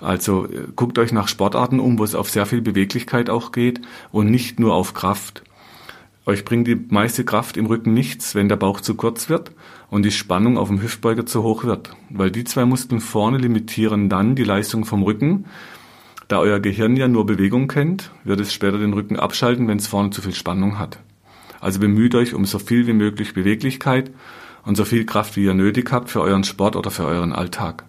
Also 0.00 0.46
äh, 0.46 0.66
guckt 0.74 0.98
euch 0.98 1.12
nach 1.12 1.28
Sportarten 1.28 1.78
um, 1.78 1.98
wo 1.98 2.04
es 2.04 2.16
auf 2.16 2.28
sehr 2.28 2.46
viel 2.46 2.60
Beweglichkeit 2.60 3.30
auch 3.30 3.52
geht 3.52 3.80
und 4.10 4.30
nicht 4.30 4.58
nur 4.58 4.74
auf 4.74 4.94
Kraft. 4.94 5.44
Euch 6.26 6.44
bringt 6.44 6.68
die 6.68 6.76
meiste 6.76 7.24
Kraft 7.24 7.56
im 7.56 7.66
Rücken 7.66 7.94
nichts, 7.94 8.34
wenn 8.34 8.48
der 8.48 8.56
Bauch 8.56 8.80
zu 8.80 8.94
kurz 8.94 9.28
wird 9.28 9.52
und 9.90 10.04
die 10.04 10.12
Spannung 10.12 10.56
auf 10.56 10.68
dem 10.68 10.80
Hüftbeuger 10.80 11.26
zu 11.26 11.42
hoch 11.42 11.64
wird, 11.64 11.90
weil 12.10 12.30
die 12.30 12.44
zwei 12.44 12.64
Muskeln 12.64 13.00
vorne 13.00 13.38
limitieren 13.38 14.08
dann 14.08 14.36
die 14.36 14.44
Leistung 14.44 14.84
vom 14.84 15.02
Rücken. 15.02 15.46
Da 16.32 16.38
euer 16.38 16.60
Gehirn 16.60 16.96
ja 16.96 17.08
nur 17.08 17.26
Bewegung 17.26 17.68
kennt, 17.68 18.10
wird 18.24 18.40
es 18.40 18.54
später 18.54 18.78
den 18.78 18.94
Rücken 18.94 19.18
abschalten, 19.18 19.68
wenn 19.68 19.76
es 19.76 19.86
vorne 19.86 20.08
zu 20.08 20.22
viel 20.22 20.34
Spannung 20.34 20.78
hat. 20.78 20.98
Also 21.60 21.78
bemüht 21.78 22.14
euch 22.14 22.32
um 22.32 22.46
so 22.46 22.58
viel 22.58 22.86
wie 22.86 22.94
möglich 22.94 23.34
Beweglichkeit 23.34 24.10
und 24.64 24.78
so 24.78 24.86
viel 24.86 25.04
Kraft, 25.04 25.36
wie 25.36 25.44
ihr 25.44 25.52
nötig 25.52 25.92
habt 25.92 26.08
für 26.08 26.22
euren 26.22 26.44
Sport 26.44 26.74
oder 26.74 26.90
für 26.90 27.04
euren 27.04 27.34
Alltag. 27.34 27.84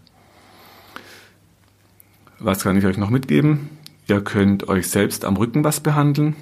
Was 2.38 2.65
kann 2.65 2.77
ich 2.77 2.86
euch 2.86 2.97
noch 2.97 3.10
mitgeben? 3.10 3.69
Ihr 4.10 4.19
könnt 4.19 4.67
euch 4.67 4.89
selbst 4.89 5.23
am 5.23 5.38
Rücken 5.38 5.63
was 5.63 5.79
behandeln. 5.79 6.36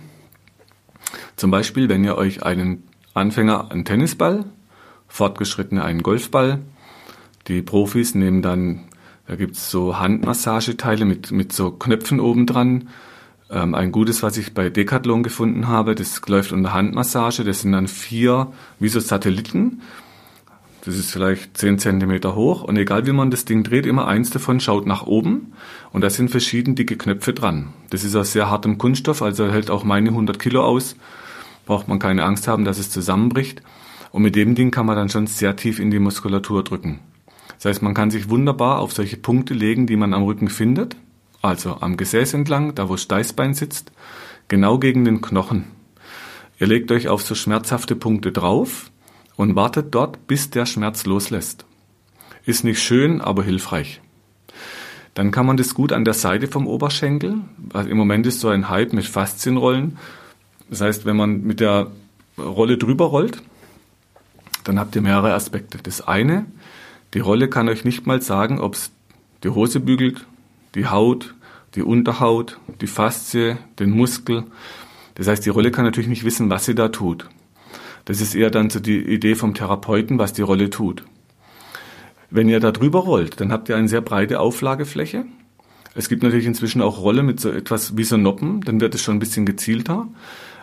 Zum 1.35 1.51
Beispiel, 1.51 1.87
wenn 1.87 2.03
ihr 2.03 2.17
euch 2.17 2.41
einen 2.41 2.81
Anfänger 3.13 3.69
einen 3.69 3.85
Tennisball, 3.85 4.45
Fortgeschrittene 5.07 5.83
einen 5.83 6.01
Golfball, 6.01 6.61
die 7.47 7.61
Profis 7.61 8.15
nehmen 8.15 8.41
dann, 8.41 8.85
da 9.31 9.37
gibt's 9.37 9.71
so 9.71 9.97
Handmassageteile 9.97 11.05
mit, 11.05 11.31
mit 11.31 11.53
so 11.53 11.71
Knöpfen 11.71 12.19
oben 12.19 12.45
dran. 12.45 12.89
Ähm, 13.49 13.75
ein 13.75 13.93
gutes, 13.93 14.23
was 14.23 14.35
ich 14.35 14.53
bei 14.53 14.69
Decathlon 14.69 15.23
gefunden 15.23 15.69
habe, 15.69 15.95
das 15.95 16.21
läuft 16.27 16.51
unter 16.51 16.73
Handmassage. 16.73 17.45
Das 17.45 17.61
sind 17.61 17.71
dann 17.71 17.87
vier, 17.87 18.51
wie 18.77 18.89
so 18.89 18.99
Satelliten. 18.99 19.83
Das 20.83 20.97
ist 20.97 21.11
vielleicht 21.11 21.55
zehn 21.55 21.79
Zentimeter 21.79 22.35
hoch 22.35 22.63
und 22.63 22.75
egal 22.75 23.07
wie 23.07 23.13
man 23.13 23.31
das 23.31 23.45
Ding 23.45 23.63
dreht, 23.63 23.85
immer 23.85 24.05
eins 24.05 24.31
davon 24.31 24.59
schaut 24.59 24.85
nach 24.85 25.05
oben 25.05 25.53
und 25.93 26.01
da 26.01 26.09
sind 26.09 26.29
verschieden 26.29 26.75
dicke 26.75 26.97
Knöpfe 26.97 27.31
dran. 27.31 27.67
Das 27.91 28.03
ist 28.03 28.15
aus 28.15 28.33
sehr 28.33 28.49
hartem 28.49 28.79
Kunststoff, 28.79 29.21
also 29.21 29.47
hält 29.47 29.69
auch 29.69 29.85
meine 29.85 30.09
100 30.09 30.39
Kilo 30.39 30.61
aus 30.61 30.97
braucht 31.65 31.87
man 31.87 31.99
keine 31.99 32.25
Angst 32.25 32.49
haben, 32.49 32.65
dass 32.65 32.79
es 32.79 32.89
zusammenbricht. 32.89 33.61
Und 34.11 34.23
mit 34.23 34.35
dem 34.35 34.55
Ding 34.55 34.71
kann 34.71 34.85
man 34.85 34.97
dann 34.97 35.07
schon 35.07 35.27
sehr 35.27 35.55
tief 35.55 35.79
in 35.79 35.89
die 35.89 35.99
Muskulatur 35.99 36.63
drücken. 36.63 36.99
Das 37.61 37.69
heißt, 37.69 37.83
man 37.83 37.93
kann 37.93 38.09
sich 38.09 38.27
wunderbar 38.27 38.79
auf 38.79 38.91
solche 38.91 39.17
Punkte 39.17 39.53
legen, 39.53 39.85
die 39.85 39.95
man 39.95 40.15
am 40.15 40.23
Rücken 40.23 40.49
findet, 40.49 40.95
also 41.43 41.77
am 41.79 41.95
Gesäß 41.95 42.33
entlang, 42.33 42.73
da 42.73 42.89
wo 42.89 42.97
Steißbein 42.97 43.53
sitzt, 43.53 43.91
genau 44.47 44.79
gegen 44.79 45.05
den 45.05 45.21
Knochen. 45.21 45.65
Ihr 46.59 46.65
legt 46.65 46.91
euch 46.91 47.07
auf 47.07 47.21
so 47.21 47.35
schmerzhafte 47.35 47.95
Punkte 47.95 48.31
drauf 48.31 48.89
und 49.35 49.55
wartet 49.55 49.93
dort, 49.93 50.25
bis 50.25 50.49
der 50.49 50.65
Schmerz 50.65 51.05
loslässt. 51.05 51.65
Ist 52.47 52.63
nicht 52.63 52.81
schön, 52.81 53.21
aber 53.21 53.43
hilfreich. 53.43 54.01
Dann 55.13 55.29
kann 55.29 55.45
man 55.45 55.57
das 55.57 55.75
gut 55.75 55.93
an 55.93 56.03
der 56.03 56.15
Seite 56.15 56.47
vom 56.47 56.65
Oberschenkel, 56.65 57.41
also 57.73 57.87
im 57.87 57.97
Moment 57.97 58.25
ist 58.25 58.39
so 58.39 58.49
ein 58.49 58.69
Hype 58.69 58.91
mit 58.91 59.05
Faszienrollen, 59.05 59.99
das 60.67 60.81
heißt, 60.81 61.05
wenn 61.05 61.15
man 61.15 61.43
mit 61.43 61.59
der 61.59 61.91
Rolle 62.39 62.79
drüber 62.79 63.05
rollt, 63.05 63.43
dann 64.63 64.79
habt 64.79 64.95
ihr 64.95 65.03
mehrere 65.03 65.35
Aspekte. 65.35 65.77
Das 65.77 66.01
eine, 66.01 66.47
die 67.13 67.19
Rolle 67.19 67.49
kann 67.49 67.69
euch 67.69 67.83
nicht 67.83 68.07
mal 68.07 68.21
sagen, 68.21 68.59
ob 68.59 68.75
es 68.75 68.91
die 69.43 69.49
Hose 69.49 69.79
bügelt, 69.79 70.25
die 70.75 70.87
Haut, 70.87 71.35
die 71.75 71.83
Unterhaut, 71.83 72.59
die 72.79 72.87
Faszie, 72.87 73.57
den 73.79 73.91
Muskel. 73.91 74.45
Das 75.15 75.27
heißt, 75.27 75.45
die 75.45 75.49
Rolle 75.49 75.71
kann 75.71 75.85
natürlich 75.85 76.09
nicht 76.09 76.23
wissen, 76.23 76.49
was 76.49 76.65
sie 76.65 76.75
da 76.75 76.89
tut. 76.89 77.27
Das 78.05 78.21
ist 78.21 78.35
eher 78.35 78.49
dann 78.49 78.69
so 78.69 78.79
die 78.79 78.99
Idee 78.99 79.35
vom 79.35 79.53
Therapeuten, 79.53 80.19
was 80.19 80.33
die 80.33 80.41
Rolle 80.41 80.69
tut. 80.69 81.03
Wenn 82.29 82.49
ihr 82.49 82.59
da 82.59 82.71
drüber 82.71 82.99
rollt, 82.99 83.41
dann 83.41 83.51
habt 83.51 83.69
ihr 83.69 83.75
eine 83.75 83.89
sehr 83.89 84.01
breite 84.01 84.39
Auflagefläche. 84.39 85.25
Es 85.93 86.07
gibt 86.07 86.23
natürlich 86.23 86.45
inzwischen 86.45 86.81
auch 86.81 87.01
Rolle 87.01 87.23
mit 87.23 87.41
so 87.41 87.51
etwas 87.51 87.97
wie 87.97 88.05
so 88.05 88.15
Noppen, 88.15 88.61
dann 88.61 88.79
wird 88.79 88.95
es 88.95 89.01
schon 89.01 89.17
ein 89.17 89.19
bisschen 89.19 89.45
gezielter. 89.45 90.07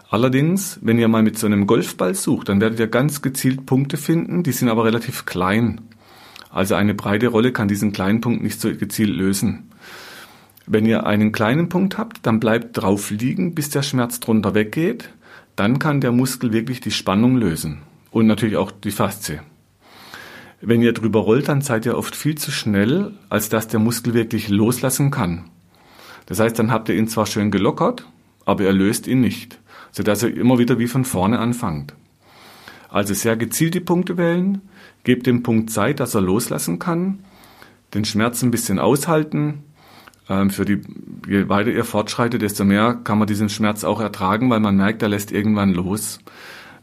Allerdings, 0.09 0.79
wenn 0.81 0.99
ihr 0.99 1.09
mal 1.09 1.23
mit 1.23 1.39
so 1.39 1.47
einem 1.47 1.67
Golfball 1.67 2.15
sucht, 2.15 2.49
dann 2.49 2.63
werdet 2.63 2.81
ihr 2.81 2.87
ganz 2.87 3.21
gezielt 3.21 3.67
Punkte 3.67 3.99
finden, 3.99 4.43
die 4.43 4.53
sind 4.53 4.71
aber 4.71 4.87
relativ 4.87 5.27
klein. 5.27 5.83
Also 6.51 6.75
eine 6.75 6.95
breite 6.95 7.29
Rolle 7.29 7.53
kann 7.53 7.69
diesen 7.69 7.93
kleinen 7.93 8.21
Punkt 8.21 8.43
nicht 8.43 8.61
so 8.61 8.75
gezielt 8.75 9.11
lösen. 9.11 9.71
Wenn 10.67 10.87
ihr 10.87 11.07
einen 11.07 11.33
kleinen 11.33 11.69
Punkt 11.69 11.99
habt, 11.99 12.27
dann 12.27 12.41
bleibt 12.41 12.77
drauf 12.77 13.11
liegen, 13.11 13.55
bis 13.55 13.71
der 13.71 13.83
Schmerz 13.83 14.21
drunter 14.21 14.55
weggeht. 14.55 15.11
Dann 15.57 15.79
kann 15.79 16.01
der 16.01 16.13
Muskel 16.13 16.53
wirklich 16.53 16.81
die 16.81 16.91
Spannung 16.91 17.37
lösen. 17.37 17.79
Und 18.11 18.27
natürlich 18.27 18.57
auch 18.57 18.71
die 18.71 18.91
Faszie. 18.91 19.41
Wenn 20.61 20.83
ihr 20.83 20.93
drüber 20.93 21.21
rollt, 21.21 21.49
dann 21.49 21.61
seid 21.61 21.87
ihr 21.87 21.97
oft 21.97 22.17
viel 22.17 22.37
zu 22.37 22.51
schnell, 22.51 23.13
als 23.29 23.49
dass 23.49 23.69
der 23.69 23.81
Muskel 23.81 24.15
wirklich 24.15 24.49
loslassen 24.49 25.11
kann. 25.11 25.45
Das 26.27 26.41
heißt, 26.41 26.59
dann 26.59 26.71
habt 26.71 26.89
ihr 26.89 26.97
ihn 26.97 27.09
zwar 27.09 27.27
schön 27.27 27.51
gelockert, 27.51 28.07
aber 28.45 28.65
er 28.65 28.73
löst 28.73 29.07
ihn 29.07 29.21
nicht 29.21 29.59
sodass 29.93 30.23
ihr 30.23 30.37
immer 30.37 30.59
wieder 30.59 30.79
wie 30.79 30.87
von 30.87 31.05
vorne 31.05 31.39
anfangt. 31.39 31.95
Also 32.89 33.15
sehr 33.15 33.37
gezielt 33.37 33.75
die 33.75 33.81
Punkte 33.81 34.17
wählen, 34.17 34.63
gebt 35.05 35.27
dem 35.27 35.43
Punkt 35.43 35.71
Zeit, 35.71 36.01
dass 36.01 36.15
er 36.15 36.23
loslassen 36.23 36.79
kann, 36.79 37.21
den 37.95 38.05
Schmerz 38.05 38.43
ein 38.43 38.51
bisschen 38.51 38.79
aushalten. 38.79 39.65
Ähm, 40.29 40.51
für 40.51 40.65
die, 40.65 40.81
je 41.27 41.49
weiter 41.49 41.71
ihr 41.71 41.85
fortschreitet, 41.85 42.43
desto 42.43 42.65
mehr 42.65 42.95
kann 42.95 43.19
man 43.19 43.29
diesen 43.29 43.49
Schmerz 43.49 43.85
auch 43.85 44.01
ertragen, 44.01 44.51
weil 44.51 44.61
man 44.61 44.77
merkt, 44.77 45.03
er 45.03 45.09
lässt 45.09 45.33
irgendwann 45.33 45.73
los. 45.73 46.19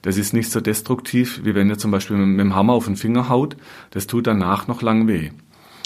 das 0.02 0.18
ist 0.18 0.34
nicht 0.34 0.52
so 0.52 0.62
destruktiv, 0.62 1.42
wie 1.44 1.56
wenn 1.56 1.70
ihr 1.70 1.80
zum 1.80 1.90
Beispiel 1.90 2.18
mit 2.18 2.40
dem 2.40 2.54
Hammer 2.54 2.74
auf 2.74 2.86
den 2.86 2.96
Finger 2.96 3.28
haut. 3.28 3.58
Das 3.90 4.06
tut 4.06 4.28
danach 4.28 4.68
noch 4.68 4.84
lang 4.84 5.08
weh. 5.08 5.32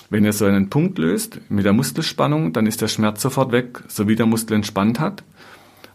Wenn 0.09 0.25
ihr 0.25 0.33
so 0.33 0.45
einen 0.45 0.69
Punkt 0.69 0.97
löst 0.97 1.39
mit 1.49 1.65
der 1.65 1.73
Muskelspannung, 1.73 2.51
dann 2.51 2.65
ist 2.65 2.81
der 2.81 2.87
Schmerz 2.87 3.21
sofort 3.21 3.51
weg, 3.51 3.83
so 3.87 4.07
wie 4.07 4.15
der 4.15 4.25
Muskel 4.25 4.55
entspannt 4.55 4.99
hat. 4.99 5.23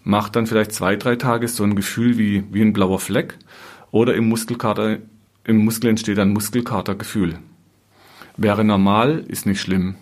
Macht 0.04 0.36
dann 0.36 0.46
vielleicht 0.46 0.72
zwei, 0.72 0.96
drei 0.96 1.16
Tage 1.16 1.48
so 1.48 1.64
ein 1.64 1.74
Gefühl 1.74 2.16
wie, 2.16 2.44
wie 2.50 2.62
ein 2.62 2.72
blauer 2.72 3.00
Fleck 3.00 3.38
oder 3.94 4.16
im 4.16 4.28
Muskelkater, 4.28 4.98
im 5.44 5.58
Muskel 5.64 5.90
entsteht 5.90 6.18
ein 6.18 6.32
Muskelkatergefühl. 6.32 7.38
Wäre 8.36 8.64
normal, 8.64 9.24
ist 9.28 9.46
nicht 9.46 9.60
schlimm. 9.60 9.94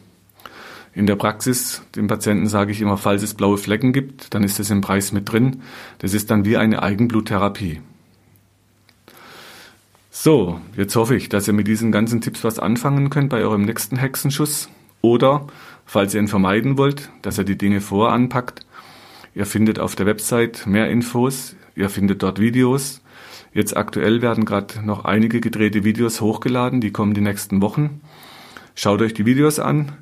In 0.94 1.06
der 1.06 1.16
Praxis, 1.16 1.82
dem 1.94 2.06
Patienten 2.06 2.46
sage 2.46 2.72
ich 2.72 2.80
immer, 2.80 2.96
falls 2.96 3.22
es 3.22 3.34
blaue 3.34 3.58
Flecken 3.58 3.92
gibt, 3.92 4.32
dann 4.32 4.44
ist 4.44 4.58
das 4.58 4.70
im 4.70 4.80
Preis 4.80 5.12
mit 5.12 5.30
drin. 5.30 5.60
Das 5.98 6.14
ist 6.14 6.30
dann 6.30 6.46
wie 6.46 6.56
eine 6.56 6.82
Eigenbluttherapie. 6.82 7.82
So, 10.10 10.58
jetzt 10.74 10.96
hoffe 10.96 11.14
ich, 11.14 11.28
dass 11.28 11.46
ihr 11.46 11.52
mit 11.52 11.68
diesen 11.68 11.92
ganzen 11.92 12.22
Tipps 12.22 12.44
was 12.44 12.58
anfangen 12.58 13.10
könnt 13.10 13.28
bei 13.28 13.42
eurem 13.42 13.66
nächsten 13.66 13.98
Hexenschuss. 13.98 14.70
Oder, 15.02 15.46
falls 15.84 16.14
ihr 16.14 16.20
ihn 16.20 16.28
vermeiden 16.28 16.78
wollt, 16.78 17.10
dass 17.20 17.36
er 17.36 17.44
die 17.44 17.58
Dinge 17.58 17.82
voranpackt. 17.82 18.64
Ihr 19.34 19.44
findet 19.44 19.78
auf 19.78 19.96
der 19.96 20.06
Website 20.06 20.66
mehr 20.66 20.88
Infos, 20.88 21.56
ihr 21.74 21.90
findet 21.90 22.22
dort 22.22 22.40
Videos. 22.40 23.01
Jetzt 23.52 23.76
aktuell 23.76 24.22
werden 24.22 24.44
gerade 24.44 24.84
noch 24.84 25.04
einige 25.04 25.40
gedrehte 25.40 25.84
Videos 25.84 26.20
hochgeladen, 26.20 26.80
die 26.80 26.90
kommen 26.90 27.14
die 27.14 27.20
nächsten 27.20 27.60
Wochen. 27.60 28.00
Schaut 28.74 29.02
euch 29.02 29.14
die 29.14 29.26
Videos 29.26 29.58
an, 29.58 29.92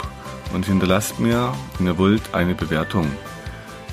und 0.54 0.66
hinterlasst 0.66 1.20
mir, 1.20 1.54
wenn 1.78 1.88
ihr 1.88 1.98
wollt, 1.98 2.34
eine 2.34 2.56
Bewertung. 2.56 3.10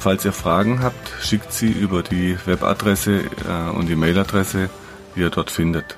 Falls 0.00 0.24
ihr 0.24 0.32
Fragen 0.32 0.82
habt, 0.82 1.12
schickt 1.22 1.52
sie 1.52 1.70
über 1.70 2.02
die 2.02 2.36
Webadresse 2.46 3.20
äh, 3.20 3.70
und 3.70 3.88
die 3.88 3.96
Mailadresse, 3.96 4.70
die 5.14 5.20
ihr 5.20 5.30
dort 5.30 5.50
findet. 5.50 5.96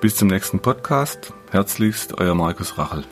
Bis 0.00 0.16
zum 0.16 0.28
nächsten 0.28 0.60
Podcast. 0.60 1.32
Herzlichst, 1.50 2.20
euer 2.20 2.34
Markus 2.34 2.78
Rachel. 2.78 3.04